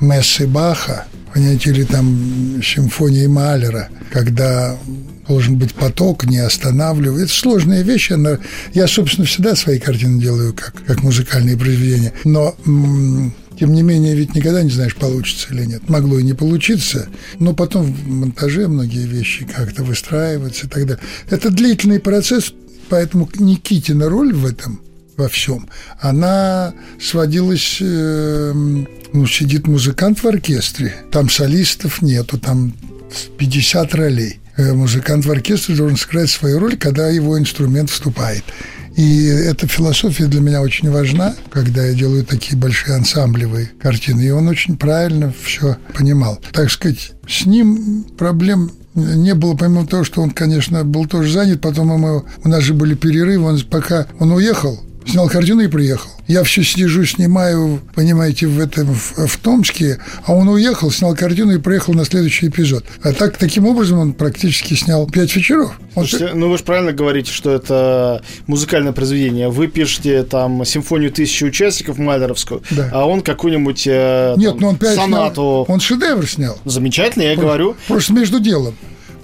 Мессы 0.00 0.46
Баха, 0.46 1.06
понимаете, 1.32 1.70
или 1.70 1.84
там 1.84 2.60
симфонии 2.62 3.26
Малера, 3.26 3.88
когда 4.10 4.76
должен 5.28 5.56
быть 5.56 5.74
поток, 5.74 6.24
не 6.24 6.38
останавливая. 6.38 7.24
Это 7.24 7.32
сложная 7.32 7.82
вещь. 7.82 8.10
Я, 8.74 8.86
собственно, 8.88 9.26
всегда 9.26 9.54
свои 9.54 9.78
картины 9.78 10.20
делаю 10.20 10.52
как, 10.52 10.74
как 10.84 11.02
музыкальные 11.02 11.56
произведения. 11.56 12.12
Но 12.24 12.54
тем 13.62 13.74
не 13.74 13.82
менее, 13.82 14.16
ведь 14.16 14.34
никогда 14.34 14.64
не 14.64 14.70
знаешь, 14.70 14.96
получится 14.96 15.54
или 15.54 15.64
нет. 15.64 15.88
Могло 15.88 16.18
и 16.18 16.24
не 16.24 16.32
получиться, 16.32 17.06
но 17.38 17.54
потом 17.54 17.84
в 17.84 18.08
монтаже 18.08 18.66
многие 18.66 19.06
вещи 19.06 19.44
как-то 19.44 19.84
выстраиваются 19.84 20.66
и 20.66 20.68
так 20.68 20.84
далее. 20.84 21.04
Это 21.30 21.48
длительный 21.48 22.00
процесс, 22.00 22.52
поэтому 22.88 23.28
Никитина 23.38 24.08
роль 24.08 24.34
в 24.34 24.46
этом 24.46 24.80
во 25.16 25.28
всем, 25.28 25.68
она 26.00 26.74
сводилась, 27.00 27.78
э, 27.80 28.52
ну, 28.52 29.26
сидит 29.28 29.68
музыкант 29.68 30.24
в 30.24 30.26
оркестре, 30.26 30.96
там 31.12 31.30
солистов 31.30 32.02
нету, 32.02 32.40
там 32.40 32.74
50 33.38 33.94
ролей. 33.94 34.40
Э, 34.56 34.72
музыкант 34.72 35.24
в 35.24 35.30
оркестре 35.30 35.76
должен 35.76 35.96
сыграть 35.96 36.30
свою 36.30 36.58
роль, 36.58 36.76
когда 36.76 37.08
его 37.10 37.38
инструмент 37.38 37.90
вступает. 37.90 38.42
И 38.96 39.24
эта 39.26 39.66
философия 39.66 40.26
для 40.26 40.40
меня 40.40 40.60
очень 40.60 40.90
важна, 40.90 41.34
когда 41.50 41.84
я 41.86 41.94
делаю 41.94 42.24
такие 42.24 42.56
большие 42.56 42.96
ансамблевые 42.96 43.70
картины. 43.80 44.20
И 44.22 44.30
он 44.30 44.48
очень 44.48 44.76
правильно 44.76 45.32
все 45.42 45.76
понимал. 45.94 46.38
Так 46.52 46.70
сказать, 46.70 47.12
с 47.26 47.46
ним 47.46 48.04
проблем 48.18 48.70
не 48.94 49.34
было, 49.34 49.54
помимо 49.54 49.86
того, 49.86 50.04
что 50.04 50.20
он, 50.20 50.30
конечно, 50.30 50.84
был 50.84 51.06
тоже 51.06 51.32
занят, 51.32 51.60
потом 51.60 51.88
мы, 51.88 52.24
у 52.44 52.48
нас 52.48 52.62
же 52.62 52.74
были 52.74 52.94
перерывы, 52.94 53.44
он, 53.44 53.60
пока 53.62 54.06
он 54.18 54.32
уехал, 54.32 54.78
снял 55.06 55.28
картину 55.28 55.62
и 55.62 55.68
приехал. 55.68 56.10
Я 56.28 56.44
все 56.44 56.62
сижу, 56.62 57.04
снимаю, 57.04 57.80
понимаете, 57.94 58.46
в 58.46 58.58
этом 58.58 58.94
в, 58.94 59.26
в 59.26 59.36
Томске, 59.38 59.98
а 60.24 60.34
он 60.34 60.48
уехал, 60.48 60.90
снял 60.90 61.14
картину 61.14 61.54
и 61.54 61.58
приехал 61.58 61.94
на 61.94 62.04
следующий 62.04 62.48
эпизод. 62.48 62.84
А 63.02 63.12
так 63.12 63.36
таким 63.36 63.66
образом 63.66 63.98
он 63.98 64.12
практически 64.12 64.74
снял 64.74 65.06
пять 65.06 65.34
вечеров. 65.34 65.78
Он... 65.94 66.06
Слушайте, 66.06 66.34
ну 66.34 66.48
вы 66.48 66.58
же 66.58 66.64
правильно 66.64 66.92
говорите, 66.92 67.32
что 67.32 67.50
это 67.52 68.22
музыкальное 68.46 68.92
произведение. 68.92 69.48
Вы 69.50 69.68
пишете 69.68 70.22
там 70.22 70.64
симфонию 70.64 71.10
тысячи 71.10 71.44
участников 71.44 71.98
Майлеровскую, 71.98 72.62
да. 72.70 72.88
а 72.92 73.06
он 73.06 73.20
какую-нибудь 73.22 73.86
э, 73.86 74.34
Нет, 74.36 74.52
там, 74.52 74.60
ну 74.60 74.68
он 74.68 74.76
пять 74.76 74.96
сонату. 74.96 75.64
Снял, 75.66 75.66
он 75.68 75.80
шедевр 75.80 76.28
снял. 76.28 76.58
Замечательно, 76.64 77.22
я 77.24 77.34
просто, 77.34 77.46
говорю. 77.46 77.76
Просто 77.88 78.12
между 78.12 78.40
делом. 78.40 78.74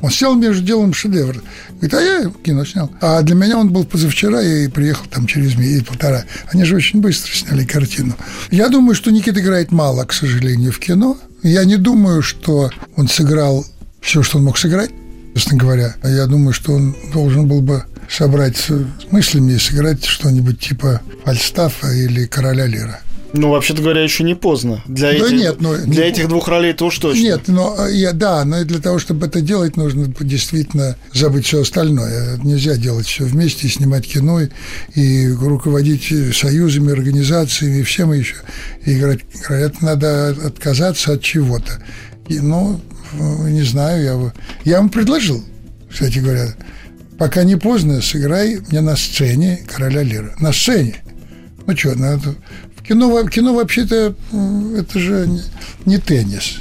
Он 0.01 0.11
сел 0.11 0.35
между 0.35 0.63
делом 0.63 0.95
шедевр. 0.95 1.43
Говорит, 1.71 1.95
а 1.95 2.01
я 2.01 2.33
кино 2.43 2.65
снял. 2.65 2.91
А 3.01 3.23
для 3.23 3.35
меня 3.35 3.59
он 3.59 3.71
был 3.71 3.85
позавчера, 3.85 4.41
я 4.41 4.69
приехал 4.71 5.07
там 5.11 5.27
через 5.27 5.57
месяц, 5.57 5.85
полтора. 5.85 6.25
Они 6.53 6.65
же 6.65 6.77
очень 6.77 7.01
быстро 7.01 7.33
сняли 7.33 7.65
картину. 7.65 8.15
Я 8.51 8.69
думаю, 8.69 8.95
что 8.95 9.11
Никита 9.11 9.41
играет 9.41 9.73
мало, 9.73 10.05
к 10.05 10.13
сожалению, 10.13 10.73
в 10.73 10.79
кино. 10.79 11.17
Я 11.43 11.65
не 11.65 11.77
думаю, 11.77 12.23
что 12.23 12.71
он 12.97 13.09
сыграл 13.09 13.65
все, 14.01 14.23
что 14.23 14.39
он 14.39 14.45
мог 14.45 14.59
сыграть, 14.59 14.91
честно 15.35 15.57
говоря. 15.57 15.95
Я 16.03 16.27
думаю, 16.27 16.53
что 16.53 16.73
он 16.73 16.97
должен 17.13 17.47
был 17.47 17.61
бы 17.61 17.85
собрать 18.09 18.57
с 18.57 18.71
мыслями 19.11 19.53
и 19.53 19.59
сыграть 19.59 20.05
что-нибудь 20.05 20.61
типа 20.61 21.01
Фальстафа 21.25 21.93
или 21.93 22.27
Короля 22.27 22.67
Лира. 22.67 23.01
Ну, 23.35 23.51
вообще-то 23.51 23.83
говоря, 23.83 24.03
еще 24.03 24.25
не 24.25 24.35
поздно. 24.35 24.83
Для, 24.87 25.11
да 25.11 25.17
этих, 25.17 25.33
нет, 25.33 25.61
но, 25.61 25.77
для 25.77 26.05
не, 26.05 26.11
этих 26.11 26.29
двух 26.29 26.49
ролей-то 26.49 26.87
уж 26.87 26.99
точно. 26.99 27.21
Нет, 27.21 27.49
но 27.49 27.77
э, 27.87 27.95
я, 27.95 28.12
да, 28.12 28.45
но 28.45 28.64
для 28.64 28.79
того, 28.79 28.99
чтобы 28.99 29.27
это 29.27 29.41
делать, 29.41 29.77
нужно 29.77 30.07
действительно 30.21 30.97
забыть 31.12 31.47
все 31.47 31.61
остальное. 31.61 32.38
Нельзя 32.38 32.77
делать 32.77 33.07
все 33.07 33.25
вместе, 33.25 33.67
и 33.67 33.71
снимать 33.71 34.07
кино, 34.07 34.41
и 34.95 35.29
руководить 35.29 36.12
союзами, 36.35 36.93
организациями, 36.93 37.81
и 37.81 37.83
всем 37.83 38.12
еще. 38.12 38.37
И 38.87 38.95
играть. 38.99 39.21
Это 39.49 39.85
надо 39.85 40.31
отказаться 40.31 41.12
от 41.12 41.23
чего-то. 41.23 41.83
И, 42.29 42.41
ну, 42.41 42.81
не 43.49 43.62
знаю, 43.62 44.05
я, 44.64 44.73
я 44.73 44.79
вам 44.79 44.88
предложил, 44.88 45.45
кстати 45.91 46.19
говоря, 46.19 46.55
пока 47.19 47.45
не 47.45 47.57
поздно, 47.57 48.01
сыграй 48.01 48.59
мне 48.71 48.81
на 48.81 48.97
сцене 48.97 49.61
короля 49.67 50.03
Лира. 50.03 50.35
На 50.41 50.53
сцене. 50.53 50.97
Ну 51.67 51.77
что, 51.77 51.95
надо 51.95 52.35
Кино, 52.88 53.22
кино 53.29 53.53
вообще-то 53.53 54.14
это 54.74 54.98
же 54.98 55.27
не, 55.27 55.42
не 55.85 55.98
теннис, 55.98 56.61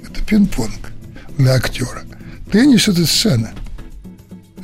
это 0.00 0.24
пинг-понг 0.24 0.92
для 1.38 1.54
актера. 1.54 2.04
Теннис– 2.52 2.86
это 2.88 3.04
сцена, 3.04 3.50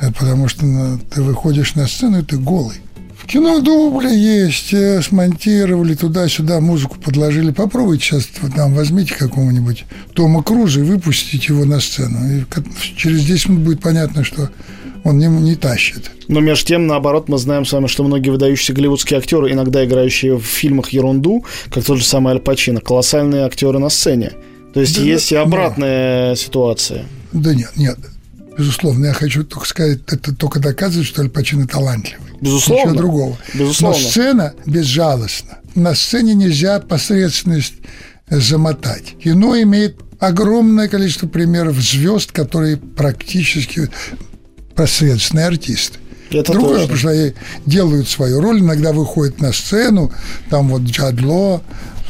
это 0.00 0.12
потому 0.12 0.46
что 0.46 0.64
на, 0.64 0.96
ты 0.96 1.22
выходишь 1.22 1.74
на 1.74 1.88
сцену, 1.88 2.20
и 2.20 2.22
ты 2.22 2.38
голый. 2.38 2.76
В 3.18 3.26
кино 3.26 3.59
дубли 3.59 4.14
есть, 4.14 4.72
э, 4.72 5.02
смонтировали 5.02 5.96
туда-сюда, 5.96 6.61
музыку 6.61 7.00
подложили. 7.00 7.50
Попробуйте 7.50 8.04
сейчас, 8.04 8.28
там, 8.54 8.72
возьмите 8.72 9.16
какого-нибудь 9.16 9.87
Тома 10.14 10.44
Круза 10.44 10.80
и 10.80 10.85
выпустите 10.85 11.52
его 11.52 11.64
на 11.64 11.80
сцену. 11.80 12.18
И 12.33 12.44
через 12.96 13.24
10 13.24 13.48
минут 13.48 13.64
будет 13.64 13.80
понятно, 13.80 14.22
что 14.22 14.50
он 15.05 15.19
не, 15.19 15.27
не 15.27 15.57
тащит. 15.57 16.11
Но 16.29 16.41
между 16.41 16.67
тем, 16.67 16.87
наоборот, 16.87 17.29
мы 17.29 17.39
знаем 17.39 17.65
с 17.65 17.73
вами, 17.73 17.87
что 17.87 18.05
многие 18.05 18.31
выдающиеся 18.31 18.73
голливудские 18.73 19.19
актеры, 19.19 19.53
иногда 19.53 19.85
играющие 19.85 20.37
в 20.37 20.45
фильмах 20.45 20.91
ерунду, 20.91 21.45
как 21.71 21.85
тот 21.85 21.99
же 21.99 22.05
самый 22.05 22.35
Аль 22.35 22.41
Пачино, 22.41 22.81
колоссальные 22.81 23.45
актеры 23.45 23.79
на 23.79 23.89
сцене. 23.89 24.33
То 24.75 24.81
есть 24.81 24.97
да, 24.97 25.03
есть 25.03 25.33
и 25.33 25.37
обратная 25.37 26.31
да. 26.31 26.37
ситуация. 26.37 27.05
Да 27.33 27.55
нет, 27.55 27.73
нет. 27.77 27.99
Безусловно, 28.57 29.07
я 29.07 29.13
хочу 29.13 29.43
только 29.43 29.67
сказать, 29.67 30.01
это 30.07 30.35
только 30.35 30.61
доказывает, 30.61 31.07
что 31.07 31.23
Аль 31.23 31.31
Пачино 31.31 31.67
талантливый. 31.67 32.31
Безусловно. 32.41 32.91
Ничего 32.91 32.99
другого. 32.99 33.39
Безусловно. 33.55 33.99
Но 33.99 34.09
сцена 34.09 34.55
безжалостна. 34.67 35.59
На 35.75 35.95
сцене 35.95 36.35
нельзя 36.35 36.81
посредственность 36.81 37.75
замотать. 38.29 39.17
Кино 39.23 39.61
имеет 39.63 39.97
огромное 40.19 40.89
количество 40.89 41.27
примеров 41.27 41.77
звезд, 41.77 42.33
которые 42.33 42.77
практически 42.77 43.89
посредственные 44.81 45.47
артисты. 45.47 45.99
Это 46.31 46.53
Другое, 46.53 46.81
потому 46.83 46.97
что 46.97 47.11
они 47.11 47.35
делают 47.66 48.09
свою 48.09 48.40
роль, 48.40 48.61
иногда 48.61 48.95
выходят 48.95 49.38
на 49.38 49.53
сцену, 49.53 50.11
там 50.49 50.69
вот 50.69 50.83
Джадло, 50.83 51.61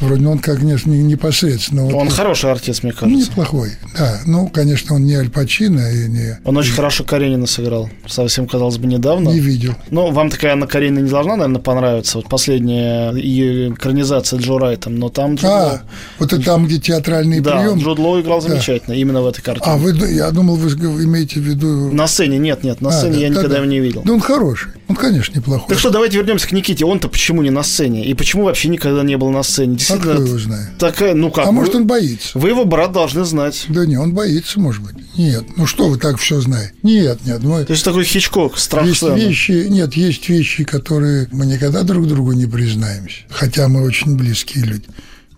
Вроде 0.01 0.27
он, 0.27 0.39
конечно, 0.39 0.91
непосредственно. 0.91 1.85
Он 1.85 2.07
вот, 2.07 2.13
хороший 2.13 2.51
артист, 2.51 2.83
мне 2.83 2.91
кажется. 2.91 3.29
Неплохой, 3.29 3.71
да. 3.97 4.19
Ну, 4.25 4.47
конечно, 4.47 4.95
он 4.95 5.05
не 5.05 5.13
Аль 5.13 5.29
Пачино 5.29 5.91
и 5.91 6.09
не... 6.09 6.39
Он 6.43 6.57
очень 6.57 6.73
хорошо 6.73 7.03
Каренина 7.03 7.45
сыграл. 7.45 7.89
Совсем, 8.07 8.47
казалось 8.47 8.77
бы, 8.77 8.87
недавно. 8.87 9.29
Не 9.29 9.39
видел. 9.39 9.75
Ну, 9.91 10.11
вам 10.11 10.31
такая 10.31 10.53
Анна 10.53 10.65
Каренина 10.65 10.99
не 10.99 11.09
должна, 11.09 11.35
наверное, 11.35 11.61
понравиться. 11.61 12.17
Вот 12.17 12.27
последняя 12.29 13.11
ее 13.11 13.69
экранизация 13.69 14.39
Джо 14.39 14.57
Райтом, 14.57 14.95
но 14.95 15.09
там... 15.09 15.35
Джуд 15.35 15.45
а, 15.45 15.83
вот 16.17 16.33
это 16.33 16.43
там, 16.43 16.65
где 16.65 16.79
театральный 16.79 17.39
да, 17.39 17.59
прием. 17.59 17.79
Джуд 17.79 17.99
Лоу 17.99 18.21
играл 18.21 18.41
замечательно, 18.41 18.95
да. 18.95 18.99
именно 18.99 19.21
в 19.21 19.27
этой 19.27 19.43
картине. 19.43 19.71
А, 19.71 19.77
вы, 19.77 19.91
я 20.11 20.31
думал, 20.31 20.55
вы 20.55 20.69
имеете 21.05 21.39
в 21.39 21.43
виду... 21.43 21.91
На 21.91 22.07
сцене, 22.07 22.39
нет, 22.39 22.63
нет, 22.63 22.81
на 22.81 22.89
а, 22.89 22.91
сцене 22.91 23.13
да, 23.13 23.19
я 23.19 23.27
да, 23.27 23.33
никогда 23.33 23.49
да. 23.49 23.57
его 23.57 23.65
не 23.65 23.79
видел. 23.79 24.01
Да 24.03 24.13
он 24.13 24.19
хороший, 24.19 24.71
он, 24.87 24.95
конечно, 24.95 25.37
неплохой. 25.37 25.67
Так 25.69 25.77
что 25.77 25.91
давайте 25.91 26.17
вернемся 26.17 26.47
к 26.47 26.51
Никите. 26.51 26.85
Он-то 26.85 27.07
почему 27.07 27.43
не 27.43 27.51
на 27.51 27.63
сцене? 27.63 28.03
И 28.03 28.13
почему 28.13 28.45
вообще 28.45 28.67
никогда 28.67 29.03
не 29.03 29.15
был 29.15 29.29
на 29.29 29.43
сцене? 29.43 29.77
Действительно, 29.91 30.13
а 30.13 30.15
кто 30.15 30.25
его 30.25 30.39
знает? 30.39 30.77
Такая, 30.77 31.13
ну 31.13 31.31
как? 31.31 31.45
А 31.45 31.47
вы, 31.47 31.53
может, 31.53 31.75
он 31.75 31.87
боится? 31.87 32.37
Вы 32.37 32.49
его 32.49 32.65
брат 32.65 32.91
должны 32.91 33.25
знать. 33.25 33.65
Да 33.69 33.85
не, 33.85 33.97
он 33.97 34.13
боится, 34.13 34.59
может 34.59 34.81
быть. 34.83 34.95
Нет, 35.17 35.45
ну 35.57 35.65
что 35.65 35.89
вы 35.89 35.97
так 35.97 36.17
все 36.17 36.39
знаете? 36.41 36.73
Нет, 36.83 37.19
нет. 37.25 37.43
Мы... 37.43 37.63
То 37.65 37.73
есть 37.73 37.83
такой 37.83 38.03
Хичкок, 38.03 38.57
страх 38.57 38.85
Есть 38.85 38.97
сцены. 38.97 39.19
вещи, 39.19 39.67
нет, 39.69 39.93
есть 39.93 40.27
вещи, 40.29 40.63
которые 40.63 41.27
мы 41.31 41.45
никогда 41.45 41.83
друг 41.83 42.07
другу 42.07 42.31
не 42.33 42.45
признаемся. 42.45 43.21
Хотя 43.29 43.67
мы 43.67 43.83
очень 43.83 44.15
близкие 44.15 44.65
люди. 44.65 44.85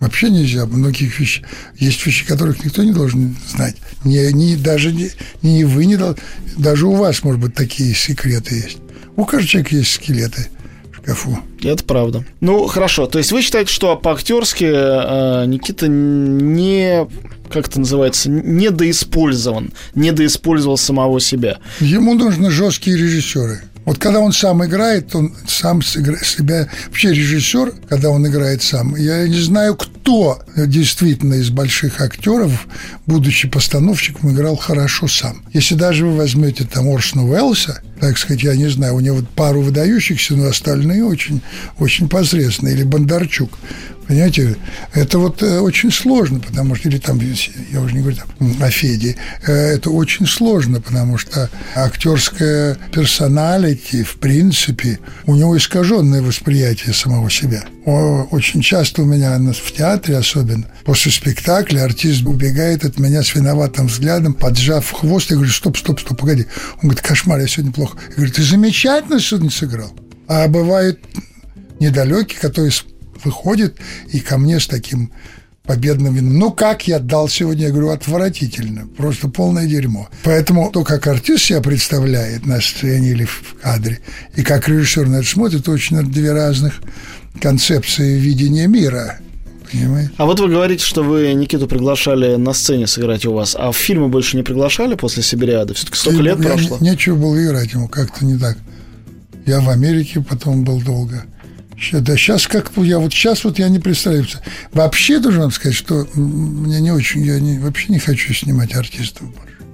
Вообще 0.00 0.28
нельзя, 0.28 0.66
многих 0.66 1.18
вещей. 1.18 1.44
Есть 1.78 2.04
вещи, 2.04 2.26
которых 2.26 2.64
никто 2.64 2.82
не 2.82 2.92
должен 2.92 3.36
знать. 3.48 3.76
Не, 4.04 4.32
не, 4.32 4.56
даже 4.56 4.92
не, 4.92 5.10
не 5.42 5.64
вы 5.64 5.86
не 5.86 5.96
должны. 5.96 6.20
Даже 6.56 6.86
у 6.86 6.94
вас, 6.94 7.22
может 7.22 7.40
быть, 7.40 7.54
такие 7.54 7.94
секреты 7.94 8.54
есть. 8.56 8.78
У 9.16 9.24
каждого 9.24 9.48
человека 9.48 9.76
есть 9.76 9.92
скелеты 9.92 10.48
шкафу. 11.04 11.38
Это 11.62 11.84
правда. 11.84 12.24
Ну, 12.40 12.66
хорошо. 12.66 13.06
То 13.06 13.18
есть 13.18 13.32
вы 13.32 13.42
считаете, 13.42 13.72
что 13.72 13.96
по-актерски 13.96 14.64
э, 14.64 15.46
Никита 15.46 15.86
не 15.88 17.06
как 17.50 17.68
это 17.68 17.78
называется, 17.78 18.30
недоиспользован, 18.30 19.72
недоиспользовал 19.94 20.76
самого 20.76 21.20
себя. 21.20 21.58
Ему 21.78 22.14
нужны 22.14 22.50
жесткие 22.50 22.96
режиссеры. 22.96 23.60
Вот 23.84 23.98
когда 23.98 24.20
он 24.20 24.32
сам 24.32 24.64
играет, 24.64 25.14
он 25.14 25.34
сам 25.46 25.82
себя... 25.82 26.68
Вообще 26.86 27.12
режиссер, 27.12 27.72
когда 27.88 28.10
он 28.10 28.26
играет 28.26 28.62
сам, 28.62 28.96
я 28.96 29.28
не 29.28 29.40
знаю, 29.40 29.76
кто 29.76 30.42
действительно 30.56 31.34
из 31.34 31.50
больших 31.50 32.00
актеров, 32.00 32.66
будучи 33.06 33.48
постановщиком, 33.48 34.32
играл 34.32 34.56
хорошо 34.56 35.06
сам. 35.06 35.42
Если 35.52 35.74
даже 35.74 36.06
вы 36.06 36.16
возьмете 36.16 36.64
там 36.64 36.88
Орсона 36.88 37.26
Уэллса, 37.28 37.82
так 38.00 38.18
сказать, 38.18 38.42
я 38.42 38.56
не 38.56 38.68
знаю, 38.68 38.96
у 38.96 39.00
него 39.00 39.20
пару 39.34 39.60
выдающихся, 39.60 40.34
но 40.34 40.46
остальные 40.46 41.04
очень, 41.04 41.40
очень 41.78 42.08
посредственные. 42.08 42.74
Или 42.74 42.82
Бондарчук. 42.84 43.58
Понимаете, 44.06 44.56
это 44.92 45.18
вот 45.18 45.42
э, 45.42 45.60
очень 45.60 45.90
сложно, 45.90 46.40
потому 46.40 46.74
что, 46.74 46.88
или 46.88 46.98
там, 46.98 47.20
я 47.72 47.80
уже 47.80 47.94
не 47.94 48.00
говорю 48.00 48.16
там, 48.16 48.62
о 48.62 48.70
Феде, 48.70 49.16
э, 49.46 49.52
это 49.52 49.90
очень 49.90 50.26
сложно, 50.26 50.80
потому 50.80 51.16
что 51.16 51.48
актерская 51.74 52.76
персоналити, 52.92 54.02
в 54.02 54.16
принципе, 54.16 54.98
у 55.26 55.34
него 55.34 55.56
искаженное 55.56 56.22
восприятие 56.22 56.92
самого 56.92 57.30
себя. 57.30 57.64
Очень 57.86 58.62
часто 58.62 59.02
у 59.02 59.04
меня 59.04 59.38
в 59.38 59.72
театре 59.72 60.16
особенно, 60.16 60.64
после 60.84 61.10
спектакля 61.10 61.84
артист 61.84 62.22
убегает 62.26 62.84
от 62.84 62.98
меня 62.98 63.22
с 63.22 63.34
виноватым 63.34 63.86
взглядом, 63.86 64.34
поджав 64.34 64.90
хвост, 64.90 65.30
я 65.30 65.36
говорю, 65.36 65.52
стоп, 65.52 65.76
стоп, 65.76 66.00
стоп, 66.00 66.18
погоди. 66.18 66.46
Он 66.76 66.88
говорит, 66.88 67.00
кошмар, 67.00 67.40
я 67.40 67.46
сегодня 67.46 67.72
плохо. 67.72 67.98
Я 68.10 68.16
говорю, 68.16 68.32
ты 68.32 68.42
замечательно 68.42 69.20
сегодня 69.20 69.50
сыграл. 69.50 69.92
А 70.28 70.48
бывает 70.48 71.00
недалекий, 71.80 72.38
который 72.38 72.70
выходит 73.22 73.76
и 74.12 74.20
ко 74.20 74.38
мне 74.38 74.58
с 74.58 74.66
таким 74.66 75.12
победным 75.64 76.14
вином. 76.14 76.38
Ну, 76.38 76.52
как 76.52 76.86
я 76.86 76.98
дал 76.98 77.28
сегодня, 77.28 77.66
я 77.66 77.70
говорю, 77.70 77.90
отвратительно, 77.90 78.86
просто 78.86 79.28
полное 79.28 79.66
дерьмо. 79.66 80.08
Поэтому 80.22 80.70
то, 80.70 80.84
как 80.84 81.06
артист 81.06 81.44
себя 81.44 81.60
представляет 81.60 82.46
на 82.46 82.60
сцене 82.60 83.10
или 83.10 83.24
в 83.24 83.56
кадре, 83.62 84.00
и 84.36 84.42
как 84.42 84.68
режиссер 84.68 85.06
на 85.08 85.16
это 85.16 85.26
смотрит, 85.26 85.60
это 85.60 85.70
очень 85.70 86.02
две 86.10 86.32
разных 86.32 86.80
концепции 87.40 88.18
видения 88.18 88.66
мира. 88.66 89.18
Понимаете? 89.72 90.12
А 90.18 90.26
вот 90.26 90.38
вы 90.38 90.48
говорите, 90.48 90.84
что 90.84 91.02
вы 91.02 91.32
Никиту 91.32 91.66
приглашали 91.66 92.36
на 92.36 92.52
сцене 92.52 92.86
сыграть 92.86 93.24
у 93.24 93.32
вас, 93.32 93.56
а 93.58 93.72
в 93.72 93.76
фильмы 93.76 94.08
больше 94.08 94.36
не 94.36 94.42
приглашали 94.42 94.94
после 94.94 95.22
Сибириады? 95.22 95.74
Все-таки 95.74 95.98
столько 95.98 96.22
лет 96.22 96.40
прошло. 96.40 96.76
Нечего 96.80 97.16
было 97.16 97.42
играть 97.42 97.72
ему, 97.72 97.88
как-то 97.88 98.24
не 98.24 98.38
так. 98.38 98.58
Я 99.46 99.60
в 99.60 99.68
Америке 99.68 100.24
потом 100.26 100.64
был 100.64 100.80
долго. 100.80 101.24
Да 101.92 102.16
сейчас 102.16 102.46
как 102.46 102.72
я 102.76 102.98
вот 102.98 103.12
сейчас 103.12 103.44
вот 103.44 103.58
я 103.58 103.68
не 103.68 103.78
представляю. 103.78 104.26
Вообще 104.72 105.18
должен 105.18 105.42
вам 105.42 105.50
сказать, 105.50 105.76
что 105.76 106.06
мне 106.14 106.80
не 106.80 106.92
очень, 106.92 107.22
я 107.22 107.40
не, 107.40 107.58
вообще 107.58 107.92
не 107.92 107.98
хочу 107.98 108.32
снимать 108.32 108.74
артистов 108.74 109.28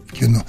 в 0.09 0.13
кино. 0.13 0.43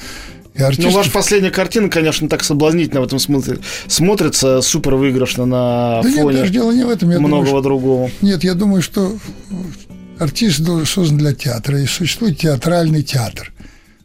И 0.53 0.61
артистов... 0.61 0.91
Ну, 0.91 0.97
ваша 0.97 1.11
последняя 1.11 1.51
картина, 1.51 1.89
конечно, 1.89 2.27
так 2.27 2.43
соблазнительно 2.43 3.01
в 3.01 3.05
этом 3.05 3.19
смысле 3.19 3.59
смотрится, 3.87 4.61
супер 4.61 4.95
выигрышно 4.95 5.45
на 5.45 6.01
да 6.03 6.09
фоне 6.11 6.41
нет, 6.41 6.51
дело 6.51 6.71
не 6.71 6.83
в 6.83 6.89
этом. 6.89 7.09
Я 7.11 7.19
многого 7.19 7.45
думаю, 7.45 7.47
что... 7.47 7.61
другого. 7.61 8.11
Нет, 8.21 8.43
я 8.43 8.53
думаю, 8.53 8.81
что 8.81 9.17
артист 10.19 10.61
создан 10.85 11.17
для 11.17 11.33
театра, 11.33 11.81
и 11.81 11.85
существует 11.85 12.39
театральный 12.39 13.03
театр. 13.03 13.53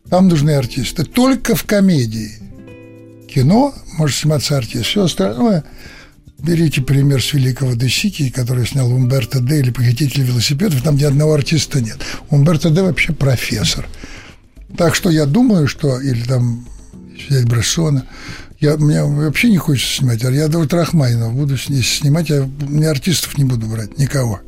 Там 0.09 0.29
нужны 0.29 0.53
артисты. 0.53 1.05
Только 1.05 1.57
в 1.57 1.65
комедии. 1.65 2.31
Кино 3.29 3.75
может 3.99 4.17
сниматься 4.17 4.57
артист. 4.57 4.87
Все 4.87 5.05
остальное– 5.05 5.65
Берите 6.47 6.81
пример 6.81 7.21
с 7.21 7.33
великого 7.33 7.73
Десики, 7.73 8.31
который 8.31 8.69
снял 8.69 8.89
Умберто 8.93 9.41
Д. 9.41 9.59
или 9.59 9.71
«Похититель 9.71 10.23
велосипедов», 10.23 10.81
там 10.81 10.95
ни 10.95 11.03
одного 11.03 11.35
артиста 11.35 11.81
нет. 11.81 11.99
Умберто 12.31 12.71
Д. 12.71 12.83
вообще 12.83 13.13
профессор. 13.13 13.89
Так 14.77 14.95
что 14.95 15.11
я 15.11 15.27
думаю, 15.27 15.67
что, 15.67 16.01
или 16.01 16.23
там 16.23 16.65
взять 17.29 17.47
Брессона, 17.47 18.07
я, 18.61 18.77
мне 18.77 19.03
вообще 19.03 19.51
не 19.51 19.57
хочется 19.57 19.97
снимать, 19.97 20.25
а 20.25 20.31
я 20.31 20.47
вот 20.47 20.73
Рахманинов 20.73 21.35
буду 21.35 21.57
снимать, 21.59 22.31
я 22.31 22.49
мне 22.61 22.89
артистов 22.89 23.37
не 23.39 23.45
буду 23.45 23.67
брать, 23.67 23.99
никого. 23.99 24.39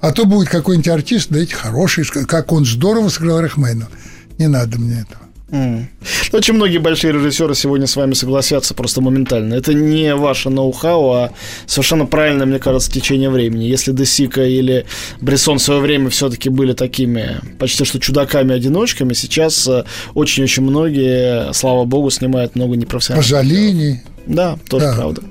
А 0.00 0.10
то 0.10 0.24
будет 0.24 0.48
какой-нибудь 0.48 0.88
артист, 0.88 1.28
да 1.30 1.38
эти 1.38 1.54
хороший, 1.54 2.04
как 2.04 2.50
он 2.50 2.66
здорово 2.66 3.08
сыграл 3.08 3.40
Рахманинова. 3.40 3.90
Не 4.38 4.48
надо 4.48 4.80
мне 4.80 4.94
этого. 5.02 5.25
Mm. 5.50 5.84
Очень 6.32 6.54
многие 6.54 6.78
большие 6.78 7.12
режиссеры 7.12 7.54
сегодня 7.54 7.86
с 7.86 7.94
вами 7.94 8.14
согласятся 8.14 8.74
просто 8.74 9.00
моментально. 9.00 9.54
Это 9.54 9.74
не 9.74 10.14
ваше 10.14 10.50
ноу-хау, 10.50 11.10
а 11.12 11.30
совершенно 11.66 12.04
правильное, 12.04 12.46
мне 12.46 12.58
кажется, 12.58 12.90
течение 12.90 13.30
времени. 13.30 13.64
Если 13.64 13.92
Десика 13.92 14.42
или 14.42 14.86
Брессон 15.20 15.58
в 15.58 15.62
свое 15.62 15.80
время 15.80 16.10
все-таки 16.10 16.48
были 16.48 16.72
такими 16.72 17.40
почти 17.58 17.84
что 17.84 18.00
чудаками-одиночками, 18.00 19.12
сейчас 19.12 19.68
э, 19.68 19.84
очень-очень 20.14 20.64
многие, 20.64 21.52
слава 21.52 21.84
богу, 21.84 22.10
снимают 22.10 22.56
много 22.56 22.76
непрофессиональных. 22.76 23.24
Пожалини. 23.24 24.02
Да, 24.26 24.58
тоже 24.68 24.86
да. 24.86 24.94
правда. 24.96 25.22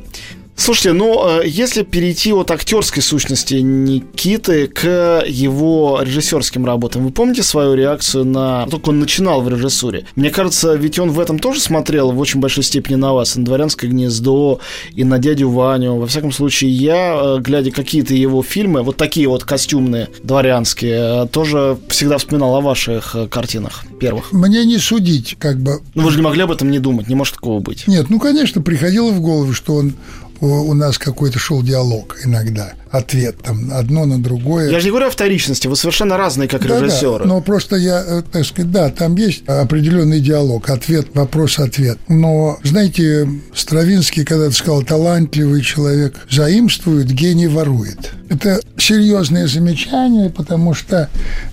Слушайте, 0.57 0.93
ну, 0.93 1.41
э, 1.41 1.47
если 1.47 1.83
перейти 1.83 2.31
от 2.31 2.49
актерской 2.49 3.03
сущности 3.03 3.55
Никиты 3.55 4.67
к 4.67 5.23
его 5.27 5.99
режиссерским 6.01 6.65
работам, 6.65 7.03
вы 7.03 7.11
помните 7.11 7.43
свою 7.43 7.73
реакцию 7.73 8.25
на... 8.25 8.65
Только 8.67 8.89
он 8.89 8.99
начинал 8.99 9.41
в 9.41 9.49
режиссуре. 9.49 10.05
Мне 10.15 10.29
кажется, 10.29 10.73
ведь 10.75 10.97
он 10.97 11.11
в 11.11 11.19
этом 11.19 11.39
тоже 11.39 11.59
смотрел 11.59 12.11
в 12.11 12.19
очень 12.19 12.39
большой 12.39 12.63
степени 12.63 12.95
на 12.95 13.13
вас, 13.13 13.35
и 13.35 13.39
на 13.39 13.45
«Дворянское 13.45 13.89
гнездо», 13.89 14.59
и 14.93 15.03
на 15.03 15.19
«Дядю 15.19 15.49
Ваню». 15.49 15.95
Во 15.95 16.07
всяком 16.07 16.31
случае, 16.31 16.71
я, 16.71 17.19
э, 17.21 17.41
глядя 17.41 17.71
какие-то 17.71 18.13
его 18.13 18.41
фильмы, 18.41 18.81
вот 18.81 18.95
такие 18.95 19.27
вот 19.27 19.43
костюмные, 19.43 20.09
дворянские, 20.23 21.25
э, 21.25 21.27
тоже 21.27 21.77
всегда 21.89 22.17
вспоминал 22.17 22.55
о 22.55 22.61
ваших 22.61 23.15
картинах 23.29 23.83
первых. 23.99 24.31
Мне 24.31 24.63
не 24.65 24.77
судить, 24.77 25.35
как 25.37 25.59
бы... 25.59 25.81
Ну, 25.95 26.03
вы 26.03 26.11
же 26.11 26.17
не 26.17 26.23
могли 26.23 26.43
об 26.43 26.51
этом 26.51 26.71
не 26.71 26.79
думать, 26.79 27.09
не 27.09 27.15
может 27.15 27.35
такого 27.35 27.59
быть. 27.59 27.87
Нет, 27.87 28.09
ну, 28.09 28.19
конечно, 28.19 28.61
приходило 28.61 29.11
в 29.11 29.19
голову, 29.19 29.53
что 29.53 29.75
он 29.75 29.93
у 30.41 30.73
нас 30.73 30.97
какой-то 30.97 31.39
шел 31.39 31.61
диалог 31.61 32.17
иногда, 32.23 32.73
ответ 32.91 33.41
там 33.41 33.71
одно 33.73 34.05
на 34.05 34.21
другое. 34.21 34.69
Я 34.69 34.79
же 34.79 34.85
не 34.85 34.91
говорю 34.91 35.07
о 35.07 35.09
вторичности, 35.11 35.67
вы 35.67 35.75
совершенно 35.75 36.17
разные 36.17 36.47
как 36.47 36.65
да, 36.65 36.79
режиссеры. 36.79 37.23
Да, 37.23 37.29
но 37.29 37.41
просто 37.41 37.75
я, 37.75 38.03
э, 38.05 38.21
так 38.31 38.45
сказать, 38.45 38.71
да, 38.71 38.89
там 38.89 39.15
есть 39.15 39.47
определенный 39.47 40.19
диалог, 40.19 40.69
ответ, 40.69 41.07
вопрос-ответ. 41.13 41.97
Но, 42.07 42.59
знаете, 42.63 43.27
Стравинский 43.53 44.25
когда-то 44.25 44.55
сказал, 44.55 44.83
талантливый 44.83 45.61
человек 45.61 46.15
заимствует, 46.29 47.07
гений 47.07 47.47
ворует. 47.47 48.11
Это 48.29 48.59
серьезное 48.77 49.47
замечание, 49.47 50.29
потому 50.29 50.73
что 50.73 51.09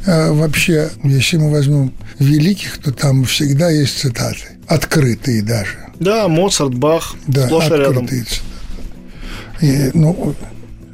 э, 0.07 0.33
вообще, 0.33 0.91
если 1.05 1.37
мы 1.37 1.51
возьмем 1.51 1.93
великих, 2.19 2.79
то 2.79 2.93
там 2.93 3.25
всегда 3.25 3.71
есть 3.71 3.99
цитаты, 3.99 4.59
открытые 4.67 5.43
даже. 5.43 5.79
Да, 6.01 6.29
Моцарт, 6.29 6.75
Бах, 6.75 7.15
да, 7.27 7.45
открытые 7.45 7.81
рядом. 7.81 8.09
Цитаты 8.09 8.52
и, 9.63 9.91
ну, 9.95 10.35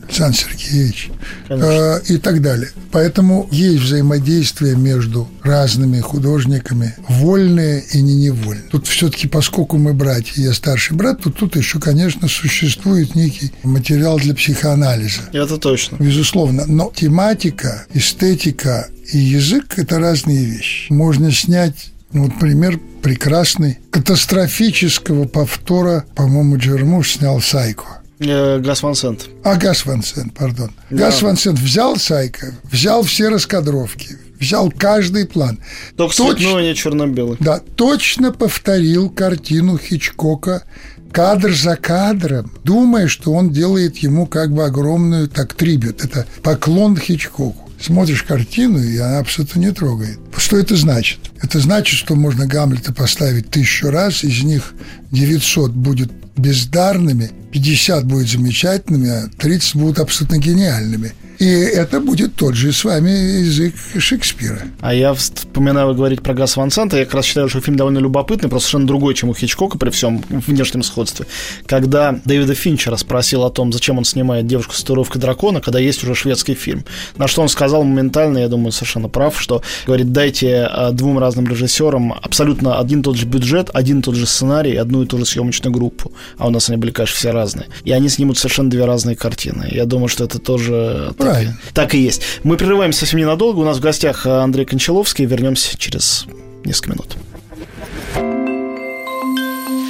Александр 0.08 0.36
Сергеевич 0.36 1.10
э, 1.50 2.00
и 2.08 2.16
так 2.16 2.40
далее. 2.40 2.70
Поэтому 2.90 3.46
есть 3.50 3.82
взаимодействие 3.82 4.74
между 4.74 5.28
разными 5.42 6.00
художниками, 6.00 6.94
вольные 7.08 7.84
и 7.92 8.00
не 8.00 8.14
невольные. 8.14 8.68
Тут 8.70 8.86
все-таки, 8.86 9.28
поскольку 9.28 9.76
мы 9.76 9.92
братья, 9.92 10.40
я 10.40 10.54
старший 10.54 10.96
брат, 10.96 11.22
то 11.22 11.30
тут 11.30 11.56
еще, 11.56 11.78
конечно, 11.78 12.26
существует 12.26 13.14
некий 13.14 13.52
материал 13.62 14.18
для 14.18 14.34
психоанализа. 14.34 15.20
Это 15.32 15.58
точно. 15.58 15.96
Безусловно. 15.96 16.64
Но 16.66 16.90
тематика, 16.94 17.86
эстетика 17.92 18.88
и 19.12 19.18
язык– 19.18 19.74
это 19.76 19.98
разные 19.98 20.44
вещи. 20.44 20.90
Можно 20.90 21.32
снять 21.32 21.92
ну, 22.12 22.24
вот 22.24 22.38
пример 22.38 22.80
прекрасный 23.02 23.78
катастрофического 23.90 25.26
повтора, 25.26 26.06
по-моему, 26.14 26.56
Джермуш 26.56 27.12
снял 27.12 27.40
«Сайко». 27.42 27.97
Э, 28.20 28.58
Гас 28.58 28.82
Ван 28.82 28.94
Сент. 28.94 29.28
А, 29.44 29.56
Гас 29.56 29.86
Ван 29.86 30.02
Сент, 30.02 30.34
пардон. 30.34 30.70
Да. 30.90 30.96
Гас 30.96 31.22
Ван 31.22 31.36
Сент 31.36 31.58
взял 31.58 31.96
Сайка, 31.96 32.54
взял 32.64 33.02
все 33.02 33.28
раскадровки, 33.28 34.18
взял 34.40 34.70
каждый 34.70 35.26
план. 35.26 35.60
Только 35.96 36.16
Точ... 36.16 36.38
цветной, 36.38 36.62
а 36.62 36.68
не 36.68 36.74
черно-белый. 36.74 37.36
Да, 37.40 37.60
точно 37.76 38.32
повторил 38.32 39.10
картину 39.10 39.78
Хичкока 39.78 40.64
кадр 41.12 41.54
за 41.54 41.76
кадром, 41.76 42.52
думая, 42.64 43.08
что 43.08 43.32
он 43.32 43.50
делает 43.50 43.98
ему 43.98 44.26
как 44.26 44.52
бы 44.52 44.64
огромную 44.64 45.28
так 45.28 45.54
трибют. 45.54 46.04
Это 46.04 46.26
поклон 46.42 46.96
Хичкоку 46.96 47.68
смотришь 47.80 48.22
картину, 48.22 48.82
и 48.82 48.96
она 48.98 49.18
абсолютно 49.18 49.60
не 49.60 49.72
трогает. 49.72 50.18
Что 50.36 50.58
это 50.58 50.76
значит? 50.76 51.20
Это 51.42 51.60
значит, 51.60 51.96
что 51.96 52.14
можно 52.14 52.46
Гамлета 52.46 52.92
поставить 52.92 53.50
тысячу 53.50 53.90
раз, 53.90 54.24
из 54.24 54.42
них 54.42 54.74
900 55.12 55.72
будет 55.72 56.10
бездарными, 56.38 57.30
50 57.52 58.06
будет 58.06 58.28
замечательными, 58.28 59.08
а 59.08 59.28
30 59.38 59.76
будут 59.76 59.98
абсолютно 59.98 60.38
гениальными– 60.38 61.12
и 61.38 61.46
это 61.46 62.00
будет 62.00 62.34
тот 62.34 62.54
же 62.54 62.72
с 62.72 62.84
вами 62.84 63.10
язык 63.10 63.74
Шекспира. 63.98 64.62
А 64.80 64.92
я 64.92 65.14
вспоминаю, 65.14 65.94
говорить 65.94 66.22
про 66.22 66.34
Гас 66.34 66.56
Ван 66.56 66.70
Санта, 66.70 66.98
я 66.98 67.04
как 67.04 67.14
раз 67.14 67.26
считаю, 67.26 67.48
что 67.48 67.60
фильм 67.60 67.76
довольно 67.76 67.98
любопытный, 67.98 68.48
просто 68.48 68.68
совершенно 68.68 68.86
другой, 68.88 69.14
чем 69.14 69.28
у 69.28 69.34
Хичкока 69.34 69.78
при 69.78 69.90
всем 69.90 70.22
внешнем 70.28 70.82
сходстве. 70.82 71.26
Когда 71.66 72.18
Дэвида 72.24 72.54
Финчера 72.54 72.96
спросил 72.96 73.44
о 73.44 73.50
том, 73.50 73.72
зачем 73.72 73.98
он 73.98 74.04
снимает 74.04 74.46
«Девушку 74.46 74.74
с 74.74 74.80
татуировкой 74.80 75.20
дракона», 75.20 75.60
когда 75.60 75.78
есть 75.78 76.02
уже 76.02 76.14
шведский 76.14 76.54
фильм. 76.54 76.84
На 77.16 77.28
что 77.28 77.42
он 77.42 77.48
сказал 77.48 77.84
моментально, 77.84 78.38
я 78.38 78.48
думаю, 78.48 78.72
совершенно 78.72 79.08
прав, 79.08 79.40
что, 79.40 79.62
говорит, 79.86 80.12
дайте 80.12 80.64
а, 80.64 80.90
двум 80.90 81.18
разным 81.18 81.46
режиссерам 81.46 82.14
абсолютно 82.20 82.78
один 82.78 83.00
и 83.00 83.02
тот 83.02 83.16
же 83.16 83.26
бюджет, 83.26 83.70
один 83.72 84.00
и 84.00 84.02
тот 84.02 84.16
же 84.16 84.26
сценарий, 84.26 84.74
одну 84.74 85.02
и 85.02 85.06
ту 85.06 85.18
же 85.18 85.24
съемочную 85.24 85.72
группу. 85.72 86.12
А 86.36 86.48
у 86.48 86.50
нас 86.50 86.68
они 86.68 86.78
были, 86.78 86.90
конечно, 86.90 87.16
все 87.16 87.30
разные. 87.30 87.66
И 87.84 87.92
они 87.92 88.08
снимут 88.08 88.38
совершенно 88.38 88.70
две 88.70 88.84
разные 88.84 89.14
картины. 89.14 89.68
Я 89.70 89.84
думаю, 89.84 90.08
что 90.08 90.24
это 90.24 90.38
тоже 90.38 91.12
Правильно. 91.16 91.27
Так 91.74 91.94
и 91.94 91.98
есть. 91.98 92.22
Мы 92.42 92.56
прерываемся 92.56 93.00
совсем 93.00 93.20
ненадолго. 93.20 93.58
У 93.60 93.64
нас 93.64 93.78
в 93.78 93.80
гостях 93.80 94.26
э, 94.26 94.30
Андрей 94.30 94.64
Кончаловский. 94.64 95.24
Вернемся 95.24 95.76
через 95.76 96.26
несколько 96.64 96.92
минут. 96.92 97.16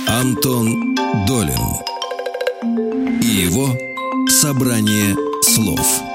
Антон 0.07 0.97
Долин 1.27 3.21
и 3.23 3.27
его 3.27 3.77
собрание 4.29 5.15
слов. 5.43 6.08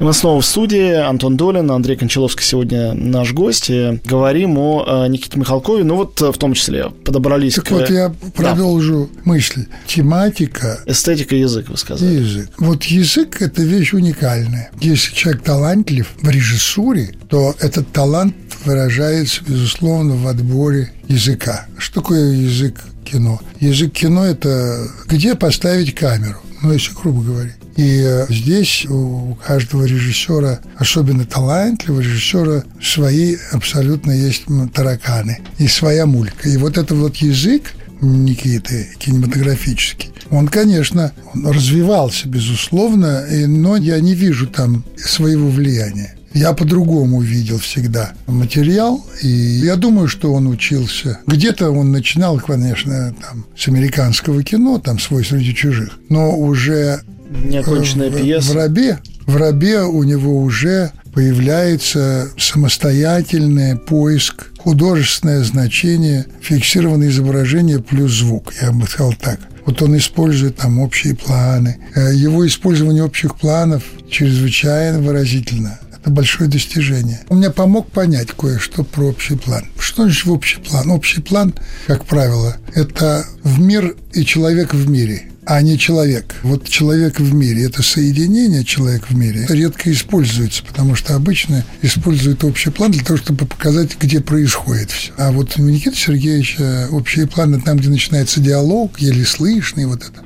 Мы 0.00 0.12
снова 0.12 0.40
в 0.40 0.46
студии. 0.46 0.92
Антон 0.92 1.36
Долин, 1.36 1.70
Андрей 1.70 1.96
Кончаловский 1.96 2.44
сегодня 2.44 2.94
наш 2.94 3.32
гость. 3.32 3.70
И 3.70 4.00
говорим 4.04 4.58
о 4.58 5.04
э, 5.04 5.08
Никите 5.08 5.38
Михалкове. 5.38 5.84
Ну 5.84 5.96
вот 5.96 6.20
э, 6.20 6.32
в 6.32 6.38
том 6.38 6.54
числе 6.54 6.90
подобрались 7.04 7.54
так 7.54 7.66
к... 7.66 7.70
вот 7.70 7.90
я 7.90 8.12
продолжу 8.34 9.08
да. 9.14 9.20
мысль. 9.24 9.66
Тематика. 9.86 10.80
Эстетика 10.86 11.36
язык, 11.36 11.68
вы 11.68 11.76
сказали. 11.76 12.12
Язык. 12.12 12.50
Вот 12.58 12.84
язык– 12.84 13.36
это 13.40 13.62
вещь 13.62 13.92
уникальная. 13.92 14.70
Если 14.80 15.14
человек 15.14 15.42
талантлив 15.42 16.10
в 16.20 16.28
режиссуре, 16.28 17.14
то 17.28 17.54
этот 17.60 17.90
талант 17.92 18.34
выражается, 18.64 19.42
безусловно, 19.46 20.16
в 20.16 20.26
отборе 20.26 20.92
языка. 21.06 21.66
Что 21.78 22.00
такое 22.00 22.32
язык 22.32 22.80
кино? 23.04 23.40
Язык 23.60 23.92
кино– 23.92 24.24
это 24.26 24.88
где 25.06 25.34
поставить 25.34 25.94
камеру, 25.94 26.38
ну, 26.62 26.72
если 26.72 26.92
грубо 26.94 27.22
говорить. 27.22 27.54
И 27.76 28.02
э, 28.04 28.26
здесь 28.28 28.86
у 28.88 29.36
каждого 29.46 29.84
режиссера, 29.84 30.60
особенно 30.76 31.24
талантливого 31.24 32.00
режиссера, 32.00 32.64
свои 32.82 33.36
абсолютно 33.52 34.12
есть 34.12 34.44
тараканы 34.72 35.40
и 35.58 35.66
своя 35.66 36.06
мулька. 36.06 36.48
И 36.48 36.56
вот 36.56 36.78
это 36.78 36.94
вот 36.94 37.16
язык 37.16 37.72
Никиты 38.00 38.88
кинематографический, 38.98 40.12
он, 40.30 40.48
конечно, 40.48 41.12
он 41.32 41.46
развивался, 41.46 42.28
безусловно, 42.28 43.24
но 43.46 43.76
я 43.76 43.98
не 44.00 44.14
вижу 44.14 44.46
там 44.46 44.84
своего 44.96 45.48
влияния. 45.48 46.14
Я 46.34 46.52
по-другому 46.52 47.20
видел 47.20 47.58
всегда 47.58 48.12
материал, 48.26 49.06
и 49.22 49.28
я 49.28 49.76
думаю, 49.76 50.08
что 50.08 50.32
он 50.32 50.48
учился. 50.48 51.20
Где-то 51.28 51.70
он 51.70 51.92
начинал, 51.92 52.40
конечно, 52.40 53.14
там, 53.22 53.46
с 53.56 53.68
американского 53.68 54.42
кино, 54.42 54.80
там 54.80 54.98
«Свой 54.98 55.24
среди 55.24 55.54
чужих», 55.54 55.96
но 56.08 56.36
уже 56.36 57.02
Неоконченная 57.30 58.10
в, 58.10 58.16
пьеса. 58.16 58.52
В 58.52 58.56
рабе, 58.56 58.98
в 59.26 59.36
рабе 59.36 59.80
у 59.80 60.02
него 60.02 60.40
уже 60.40 60.92
появляется 61.12 62.30
самостоятельный 62.36 63.76
поиск, 63.76 64.50
художественное 64.58 65.42
значение, 65.44 66.26
фиксированное 66.40 67.08
изображение 67.08 67.80
плюс 67.80 68.12
звук, 68.12 68.52
я 68.60 68.72
бы 68.72 68.86
сказал 68.86 69.14
так. 69.14 69.38
Вот 69.64 69.80
он 69.80 69.96
использует 69.96 70.56
там 70.56 70.78
общие 70.78 71.14
планы. 71.14 71.78
Э, 71.94 72.12
его 72.12 72.46
использование 72.46 73.02
общих 73.02 73.36
планов 73.36 73.82
чрезвычайно 74.10 74.98
выразительно. 74.98 75.78
Это 75.98 76.10
большое 76.10 76.50
достижение. 76.50 77.20
Он 77.30 77.38
мне 77.38 77.50
помог 77.50 77.90
понять 77.90 78.32
кое-что 78.32 78.84
про 78.84 79.04
общий 79.04 79.36
план. 79.36 79.64
Что 79.78 80.02
значит 80.02 80.26
общий 80.26 80.58
план? 80.60 80.90
Общий 80.90 81.22
план, 81.22 81.54
как 81.86 82.04
правило, 82.04 82.56
это 82.74 83.24
в 83.42 83.58
мир 83.58 83.96
и 84.12 84.24
человек 84.24 84.74
в 84.74 84.90
мире– 84.90 85.22
а 85.46 85.60
не 85.62 85.78
человек. 85.78 86.36
Вот 86.42 86.68
человек 86.68 87.20
в 87.20 87.34
мире– 87.34 87.64
это 87.66 87.82
соединение 87.82 88.64
человек 88.64 89.08
в 89.08 89.16
мире. 89.16 89.46
редко 89.48 89.92
используется, 89.92 90.64
потому 90.64 90.94
что 90.94 91.14
обычно 91.14 91.64
используют 91.82 92.44
общий 92.44 92.70
план 92.70 92.92
для 92.92 93.04
того, 93.04 93.18
чтобы 93.18 93.46
показать, 93.46 93.96
где 93.98 94.20
происходит 94.20 94.90
все. 94.90 95.12
А 95.16 95.32
вот 95.32 95.58
у 95.58 95.62
Никиты 95.62 95.96
Сергеевича 95.96 96.88
общие 96.90 97.26
планы 97.26 97.60
там, 97.60 97.76
где 97.76 97.88
начинается 97.88 98.40
диалог, 98.40 98.98
еле 99.00 99.24
слышный, 99.24 99.86
вот 99.86 100.02
это. 100.02 100.22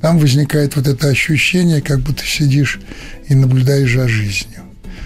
Там 0.00 0.18
возникает 0.18 0.74
вот 0.74 0.88
это 0.88 1.08
ощущение, 1.08 1.80
как 1.80 2.00
будто 2.00 2.24
сидишь 2.24 2.80
и 3.28 3.34
наблюдаешь 3.34 3.92
за 3.92 4.08
жизнью. 4.08 4.62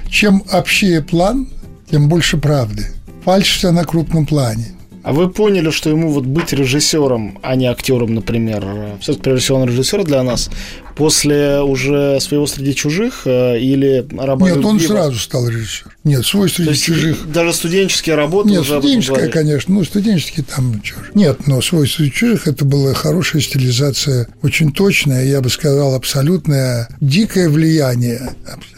Чем 0.08 0.42
общее 0.52 1.02
план, 1.02 1.48
тем 1.90 2.08
больше 2.08 2.38
правды. 2.38 2.86
Фальшь 3.24 3.58
вся 3.58 3.72
на 3.72 3.84
крупном 3.84 4.24
плане. 4.24 4.75
А 5.06 5.12
вы 5.12 5.28
поняли, 5.28 5.70
что 5.70 5.88
ему 5.88 6.10
вот 6.10 6.24
быть 6.24 6.52
режиссером, 6.52 7.38
а 7.40 7.54
не 7.54 7.66
актером, 7.66 8.16
например, 8.16 8.64
все-таки 8.98 9.52
он 9.52 9.68
режиссер 9.68 10.02
для 10.02 10.24
нас, 10.24 10.50
после 10.96 11.60
уже 11.60 12.18
своего 12.20 12.46
среди 12.46 12.74
чужих 12.74 13.22
э, 13.26 13.58
или 13.58 14.06
работы? 14.18 14.54
Нет, 14.54 14.64
он 14.64 14.80
сразу 14.80 15.18
стал 15.18 15.48
режиссером. 15.48 15.92
Нет, 16.04 16.24
свой 16.24 16.48
среди 16.48 16.70
есть 16.70 16.84
чужих. 16.84 17.30
Даже 17.30 17.52
студенческие 17.52 18.16
работы 18.16 18.50
Нет, 18.50 18.60
уже 18.62 18.78
студенческая, 18.78 19.28
конечно. 19.28 19.74
Ну, 19.74 19.84
студенческие 19.84 20.44
там 20.44 20.80
чужие. 20.80 21.10
Нет, 21.14 21.46
но 21.46 21.60
свой 21.60 21.88
среди 21.88 22.12
чужих 22.12 22.48
это 22.48 22.64
была 22.64 22.94
хорошая 22.94 23.42
стилизация, 23.42 24.28
очень 24.42 24.72
точная, 24.72 25.24
я 25.24 25.40
бы 25.40 25.50
сказал, 25.50 25.94
абсолютное 25.94 26.88
дикое 27.00 27.48
влияние 27.48 28.30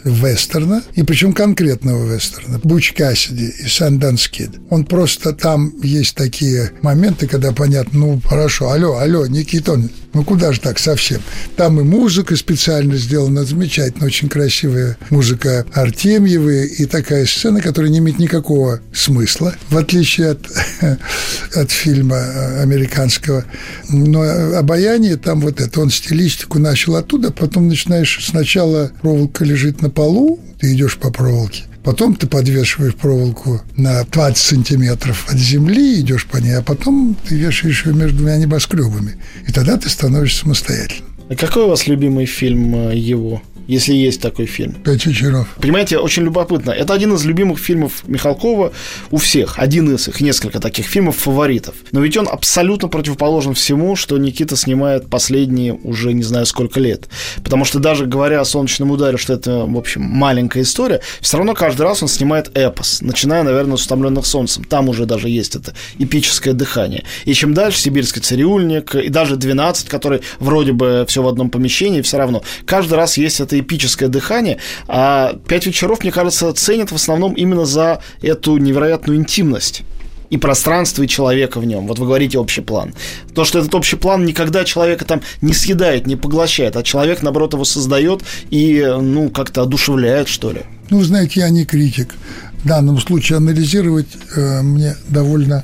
вестерна, 0.03 0.83
и 0.95 1.03
причем 1.03 1.33
конкретного 1.33 2.11
вестерна. 2.11 2.59
Буч 2.63 2.93
Кассиди 2.93 3.53
и 3.63 3.67
Санданс 3.67 4.27
Кид. 4.27 4.51
Он 4.69 4.85
просто 4.85 5.33
там 5.33 5.73
есть 5.81 6.15
такие 6.15 6.71
моменты, 6.81 7.27
когда 7.27 7.51
понятно, 7.51 7.99
ну, 7.99 8.21
хорошо, 8.23 8.71
алло, 8.71 8.97
алло, 8.97 9.25
Никитон, 9.27 9.89
ну 10.13 10.23
куда 10.23 10.51
же 10.51 10.59
так 10.59 10.79
совсем? 10.79 11.21
Там 11.55 11.79
и 11.79 11.83
музыка 11.83 12.35
специально 12.35 12.95
сделана, 12.95 13.43
замечательно, 13.43 14.05
очень 14.05 14.29
красивая 14.29 14.97
музыка 15.09 15.65
Артемьевой 15.73 16.67
и 16.67 16.85
такая 16.85 17.25
сцена, 17.25 17.61
которая 17.61 17.91
не 17.91 17.99
имеет 17.99 18.19
никакого 18.19 18.79
смысла, 18.93 19.53
в 19.69 19.77
отличие 19.77 20.31
от, 20.31 20.47
от 21.55 21.71
фильма 21.71 22.59
американского. 22.61 23.45
Но 23.89 24.21
обаяние 24.57 25.17
там 25.17 25.41
вот 25.41 25.61
это, 25.61 25.81
он 25.81 25.89
стилистику 25.89 26.59
начал 26.59 26.95
оттуда, 26.95 27.31
потом 27.31 27.67
начинаешь 27.67 28.19
сначала 28.25 28.91
проволока 29.01 29.45
лежит 29.45 29.81
на 29.81 29.89
полу, 29.89 30.39
ты 30.59 30.73
идешь 30.73 30.97
по 30.97 31.11
проволоке, 31.11 31.63
Потом 31.83 32.15
ты 32.15 32.27
подвешиваешь 32.27 32.95
проволоку 32.95 33.61
на 33.75 34.03
20 34.03 34.37
сантиметров 34.37 35.25
от 35.29 35.37
земли, 35.37 36.01
идешь 36.01 36.25
по 36.25 36.37
ней, 36.37 36.57
а 36.57 36.61
потом 36.61 37.15
ты 37.27 37.35
вешаешь 37.35 37.85
ее 37.85 37.93
между 37.93 38.17
двумя 38.17 38.37
небоскребами. 38.37 39.17
И 39.47 39.51
тогда 39.51 39.77
ты 39.77 39.89
становишься 39.89 40.41
самостоятельным. 40.41 41.09
А 41.29 41.35
какой 41.35 41.63
у 41.63 41.67
вас 41.69 41.85
любимый 41.85 42.25
фильм 42.25 42.75
э, 42.75 42.97
его? 42.97 43.41
Если 43.69 43.93
есть 43.93 44.19
такой 44.19 44.47
фильм. 44.47 44.73
«Пять 44.73 45.05
вечеров». 45.05 45.47
Понимаете, 45.61 45.99
очень 45.99 46.23
любопытно. 46.23 46.71
Это 46.71 46.91
один 46.95 47.13
из 47.13 47.23
любимых 47.23 47.59
фильмов 47.59 48.01
Михалкова 48.07 48.73
у 49.11 49.17
всех. 49.17 49.59
Один 49.59 49.93
из 49.95 50.07
их, 50.07 50.21
несколько 50.21 50.59
таких 50.59 50.87
фильмов 50.87 51.17
фаворитов. 51.17 51.75
Но 51.91 52.01
ведь 52.01 52.17
он 52.17 52.27
абсолютно 52.27 52.87
противоположен 52.87 53.53
всему, 53.53 53.95
что 53.95 54.17
Никита 54.17 54.55
снимает 54.55 55.07
последние 55.07 55.73
уже 55.73 56.13
не 56.13 56.23
знаю 56.23 56.47
сколько 56.47 56.79
лет. 56.79 57.09
Потому 57.43 57.63
что 57.63 57.77
даже 57.77 58.07
говоря 58.07 58.41
о 58.41 58.45
«Солнечном 58.45 58.89
ударе», 58.89 59.17
что 59.17 59.33
это, 59.33 59.65
в 59.65 59.77
общем, 59.77 60.01
маленькая 60.01 60.63
история, 60.63 61.01
все 61.21 61.37
равно 61.37 61.53
каждый 61.53 61.83
раз 61.83 62.01
он 62.01 62.09
снимает 62.09 62.49
эпос, 62.57 63.01
начиная, 63.01 63.43
наверное, 63.43 63.77
с 63.77 63.85
«Утомленных 63.85 64.25
солнцем». 64.25 64.63
Там 64.63 64.89
уже 64.89 65.05
даже 65.05 65.29
есть 65.29 65.55
это 65.55 65.75
эпическое 65.99 66.53
дыхание. 66.53 67.03
И 67.25 67.33
чем 67.33 67.53
дальше 67.53 67.79
«Сибирский 67.79 68.23
цирюльник», 68.23 68.95
и 68.95 69.09
даже 69.09 69.35
«12», 69.35 69.87
который 69.87 70.21
вроде 70.39 70.71
бы 70.71 71.05
все 71.07 71.21
в 71.21 71.27
одном 71.27 71.51
помещении, 71.51 72.01
все 72.01 72.17
равно 72.17 72.41
каждый 72.65 72.95
раз 72.95 73.17
есть 73.17 73.39
это 73.39 73.58
эпическое 73.59 74.09
дыхание, 74.09 74.57
а 74.87 75.37
«Пять 75.47 75.65
вечеров», 75.65 76.01
мне 76.03 76.11
кажется, 76.11 76.51
ценят 76.53 76.91
в 76.91 76.95
основном 76.95 77.33
именно 77.33 77.65
за 77.65 78.01
эту 78.21 78.57
невероятную 78.57 79.17
интимность 79.17 79.83
и 80.29 80.37
пространство, 80.37 81.03
и 81.03 81.07
человека 81.07 81.59
в 81.59 81.65
нем. 81.65 81.87
Вот 81.87 81.99
вы 81.99 82.05
говорите 82.05 82.37
общий 82.37 82.61
план. 82.61 82.93
То, 83.33 83.45
что 83.45 83.59
этот 83.59 83.73
общий 83.73 83.95
план 83.95 84.25
никогда 84.25 84.63
человека 84.63 85.05
там 85.05 85.21
не 85.41 85.53
съедает, 85.53 86.07
не 86.07 86.15
поглощает, 86.15 86.75
а 86.75 86.83
человек, 86.83 87.21
наоборот, 87.23 87.53
его 87.53 87.65
создает 87.65 88.21
и, 88.49 88.85
ну, 88.99 89.29
как-то 89.29 89.63
одушевляет, 89.63 90.27
что 90.27 90.51
ли. 90.51 90.61
Ну, 90.89 91.01
знаете, 91.03 91.41
я 91.41 91.49
не 91.49 91.65
критик. 91.65 92.15
В 92.63 92.67
данном 92.67 92.99
случае 92.99 93.37
анализировать 93.37 94.07
э, 94.35 94.61
мне 94.61 94.95
довольно 95.07 95.63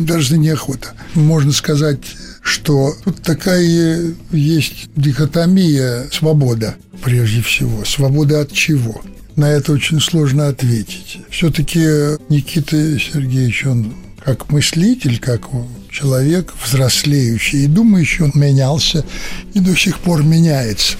даже 0.00 0.36
неохота. 0.36 0.92
Можно 1.14 1.52
сказать, 1.52 2.00
что 2.44 2.94
тут 3.02 3.22
такая 3.22 4.14
есть 4.30 4.90
дихотомия 4.94 6.06
свобода, 6.12 6.76
прежде 7.02 7.40
всего. 7.40 7.84
Свобода 7.86 8.42
от 8.42 8.52
чего? 8.52 9.00
На 9.34 9.50
это 9.50 9.72
очень 9.72 9.98
сложно 9.98 10.48
ответить. 10.48 11.20
Все-таки 11.30 11.80
Никита 12.28 12.76
Сергеевич, 12.98 13.64
он 13.64 13.94
как 14.22 14.50
мыслитель, 14.50 15.18
как 15.18 15.48
человек 15.90 16.52
взрослеющий 16.62 17.64
и 17.64 17.66
думающий, 17.66 18.24
он 18.24 18.32
менялся 18.34 19.04
и 19.54 19.60
до 19.60 19.74
сих 19.74 19.98
пор 20.00 20.22
меняется. 20.22 20.96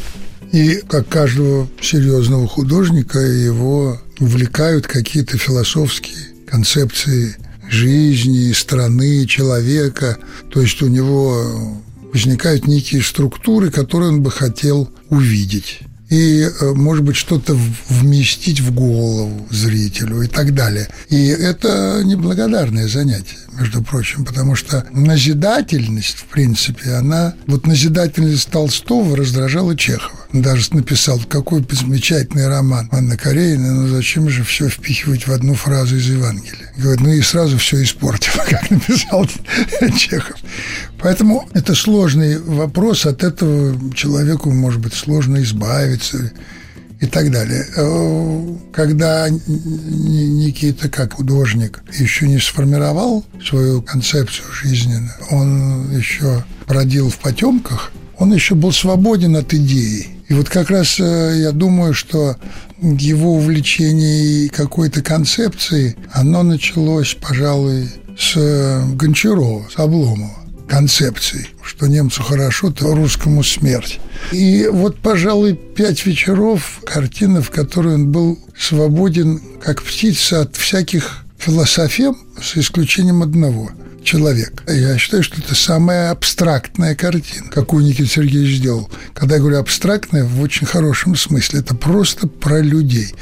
И 0.50 0.76
как 0.88 1.08
каждого 1.08 1.68
серьезного 1.80 2.48
художника 2.48 3.18
его 3.18 4.00
увлекают 4.18 4.86
какие-то 4.86 5.36
философские 5.36 6.16
концепции 6.46 7.36
жизни, 7.74 8.52
страны, 8.52 9.26
человека. 9.26 10.18
То 10.50 10.60
есть 10.60 10.80
у 10.82 10.88
него 10.88 11.80
возникают 12.12 12.66
некие 12.66 13.02
структуры, 13.02 13.70
которые 13.70 14.10
он 14.10 14.22
бы 14.22 14.30
хотел 14.30 14.88
увидеть 15.10 15.80
и, 16.14 16.42
э, 16.42 16.72
может 16.74 17.04
быть, 17.04 17.16
что-то 17.16 17.58
вместить 17.88 18.60
в 18.60 18.72
голову 18.72 19.46
зрителю 19.50 20.22
и 20.22 20.28
так 20.28 20.54
далее. 20.54 20.88
И 21.08 21.26
это 21.26 22.02
неблагодарное 22.04 22.88
занятие, 22.88 23.38
между 23.58 23.82
прочим, 23.82 24.24
потому 24.24 24.54
что 24.54 24.86
назидательность, 24.92 26.16
в 26.16 26.24
принципе, 26.26 26.92
она... 26.92 27.34
Вот 27.46 27.66
назидательность 27.66 28.48
Толстого 28.50 29.16
раздражала 29.16 29.76
Чехова. 29.76 30.23
Даже 30.34 30.74
написал, 30.74 31.20
какой 31.28 31.64
замечательный 31.70 32.48
роман 32.48 32.88
Анна 32.90 33.16
Каренина, 33.16 33.72
но 33.72 33.86
зачем 33.86 34.28
же 34.28 34.42
все 34.42 34.68
впихивать 34.68 35.28
в 35.28 35.32
одну 35.32 35.54
фразу 35.54 35.94
из 35.94 36.10
Евангелия? 36.10 36.72
Говорит, 36.76 37.00
ну 37.02 37.12
и 37.12 37.22
сразу 37.22 37.56
все 37.56 37.80
испортил, 37.80 38.32
как 38.50 38.68
написал 38.68 39.28
Чехов. 39.96 40.36
Поэтому 40.98 41.48
это 41.52 41.76
сложный 41.76 42.40
вопрос, 42.40 43.06
от 43.06 43.22
этого 43.22 43.94
человеку, 43.94 44.50
может 44.50 44.80
быть, 44.80 44.94
сложно 44.94 45.40
избавиться 45.40 46.32
и 47.00 47.06
так 47.06 47.30
далее. 47.30 47.64
Э, 47.76 48.56
когда 48.72 49.28
Никита, 49.30 50.88
как 50.88 51.12
художник, 51.12 51.80
еще 51.96 52.26
не 52.26 52.40
сформировал 52.40 53.24
свою 53.40 53.82
концепцию 53.82 54.52
жизненную, 54.52 55.14
он 55.30 55.96
еще 55.96 56.44
бродил 56.66 57.08
в 57.08 57.18
потемках, 57.18 57.92
он 58.18 58.34
еще 58.34 58.56
был 58.56 58.72
свободен 58.72 59.36
от 59.36 59.54
идеи. 59.54 60.13
И 60.28 60.34
вот 60.34 60.48
как 60.48 60.70
раз 60.70 60.98
э, 60.98 61.38
я 61.40 61.52
думаю, 61.52 61.92
что 61.92 62.36
его 62.80 63.34
увлечение 63.34 64.48
какой-то 64.48 65.02
концепцией, 65.02 65.96
оно 66.12 66.42
началось, 66.42 67.16
пожалуй, 67.20 67.88
с 68.18 68.32
э, 68.36 68.82
Гончарова, 68.94 69.68
с 69.70 69.78
Обломова 69.78 70.30
концепции, 70.66 71.48
что 71.62 71.86
немцу 71.86 72.22
хорошо, 72.22 72.70
то 72.70 72.94
русскому 72.94 73.42
смерть. 73.42 74.00
И 74.32 74.66
вот, 74.72 74.98
пожалуй, 74.98 75.54
«Пять 75.54 76.06
вечеров»– 76.06 76.80
картина, 76.86 77.42
в 77.42 77.50
которой 77.50 77.96
он 77.96 78.10
был 78.10 78.38
свободен, 78.58 79.42
как 79.62 79.82
птица, 79.82 80.40
от 80.40 80.56
всяких 80.56 81.26
философем, 81.38 82.16
с 82.42 82.56
исключением 82.56 83.22
одного– 83.22 83.70
человек. 84.04 84.62
Я 84.68 84.96
считаю, 84.98 85.22
что 85.22 85.40
это 85.40 85.54
самая 85.54 86.10
абстрактная 86.10 86.94
картина, 86.94 87.48
какую 87.50 87.84
Никита 87.84 88.08
Сергеевич 88.08 88.58
сделал. 88.58 88.90
Когда 89.14 89.36
я 89.36 89.40
говорю 89.40 89.58
абстрактная, 89.58 90.24
в 90.24 90.40
очень 90.40 90.66
хорошем 90.66 91.16
смысле, 91.16 91.60
это 91.60 91.74
просто 91.74 92.28
про 92.28 92.60
людей. 92.60 93.14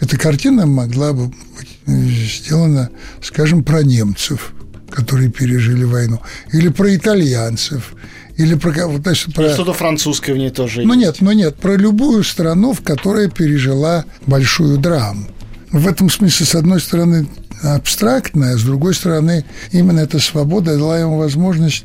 Эта 0.00 0.16
картина 0.16 0.66
могла 0.66 1.12
бы 1.12 1.28
быть 1.28 1.68
сделана, 1.86 2.90
скажем, 3.20 3.62
про 3.62 3.82
немцев– 3.82 4.52
которые 4.90 5.30
пережили 5.30 5.84
войну, 5.84 6.20
или 6.52 6.68
про 6.68 6.94
итальянцев, 6.94 7.94
или 8.36 8.54
про, 8.54 8.72
значит, 8.98 9.34
про... 9.34 9.52
что-то 9.52 9.72
французское 9.72 10.34
в 10.34 10.38
ней 10.38 10.50
тоже 10.50 10.82
Ну 10.82 10.94
нет, 10.94 11.16
ну 11.20 11.32
нет, 11.32 11.56
про 11.56 11.76
любую 11.76 12.24
страну, 12.24 12.72
в 12.72 12.82
которой 12.82 13.30
пережила 13.30 14.04
большую 14.26 14.78
драму. 14.78 15.26
В 15.70 15.86
этом 15.86 16.10
смысле, 16.10 16.46
с 16.46 16.54
одной 16.54 16.80
стороны, 16.80 17.28
абстрактная, 17.62 18.56
с 18.56 18.62
другой 18.62 18.94
стороны, 18.94 19.44
именно 19.72 20.00
эта 20.00 20.18
свобода 20.18 20.76
дала 20.76 20.98
ему 20.98 21.18
возможность, 21.18 21.84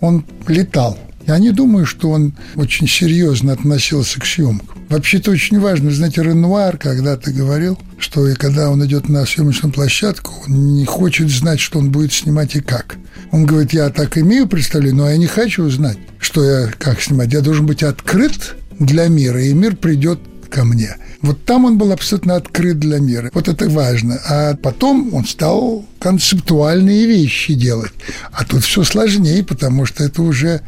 он 0.00 0.24
летал. 0.48 0.98
Я 1.26 1.38
не 1.38 1.52
думаю, 1.52 1.86
что 1.86 2.10
он 2.10 2.34
очень 2.54 2.86
серьезно 2.86 3.54
относился 3.54 4.20
к 4.20 4.26
съемкам. 4.26 4.84
Вообще-то 4.90 5.30
очень 5.30 5.58
важно, 5.58 5.90
знаете, 5.90 6.22
Ренуар 6.22 6.76
когда-то 6.76 7.32
говорил, 7.32 7.78
что 7.98 8.28
и 8.28 8.34
когда 8.34 8.70
он 8.70 8.84
идет 8.84 9.08
на 9.08 9.24
съемочную 9.24 9.72
площадку, 9.72 10.32
он 10.46 10.74
не 10.74 10.84
хочет 10.84 11.30
знать, 11.30 11.60
что 11.60 11.78
он 11.78 11.90
будет 11.90 12.12
снимать 12.12 12.54
и 12.54 12.60
как. 12.60 12.96
Он 13.32 13.46
говорит, 13.46 13.72
я 13.72 13.88
так 13.88 14.18
имею 14.18 14.46
представление, 14.46 15.02
но 15.02 15.10
я 15.10 15.16
не 15.16 15.26
хочу 15.26 15.68
знать, 15.70 15.96
что 16.18 16.44
я 16.44 16.68
как 16.78 17.00
снимать? 17.00 17.32
Я 17.32 17.40
должен 17.40 17.64
быть 17.64 17.82
открыт 17.82 18.54
для 18.78 19.08
мира, 19.08 19.42
и 19.42 19.54
мир 19.54 19.76
придет 19.76 20.20
ко 20.54 20.64
мне. 20.64 20.96
Вот 21.20 21.44
там 21.44 21.64
он 21.64 21.78
был 21.78 21.90
абсолютно 21.90 22.36
открыт 22.36 22.78
для 22.78 23.00
мира. 23.00 23.30
Вот 23.34 23.48
это 23.48 23.68
важно. 23.68 24.20
А 24.28 24.54
потом 24.54 25.12
он 25.12 25.26
стал 25.26 25.84
концептуальные 25.98 27.06
вещи 27.06 27.54
делать. 27.54 27.92
А 28.32 28.44
тут 28.44 28.62
все 28.62 28.84
сложнее, 28.84 29.42
потому 29.42 29.84
что 29.84 30.04
это 30.04 30.22
уже 30.22 30.60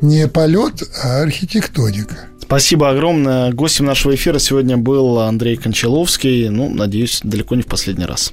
не 0.00 0.28
полет, 0.28 0.84
а 1.02 1.22
архитектоника. 1.22 2.28
Спасибо 2.40 2.90
огромное. 2.90 3.52
Гостем 3.52 3.86
нашего 3.86 4.14
эфира 4.14 4.38
сегодня 4.38 4.76
был 4.76 5.18
Андрей 5.18 5.56
Кончаловский. 5.56 6.48
Ну, 6.48 6.72
надеюсь, 6.72 7.20
далеко 7.24 7.56
не 7.56 7.62
в 7.62 7.66
последний 7.66 8.04
раз. 8.04 8.32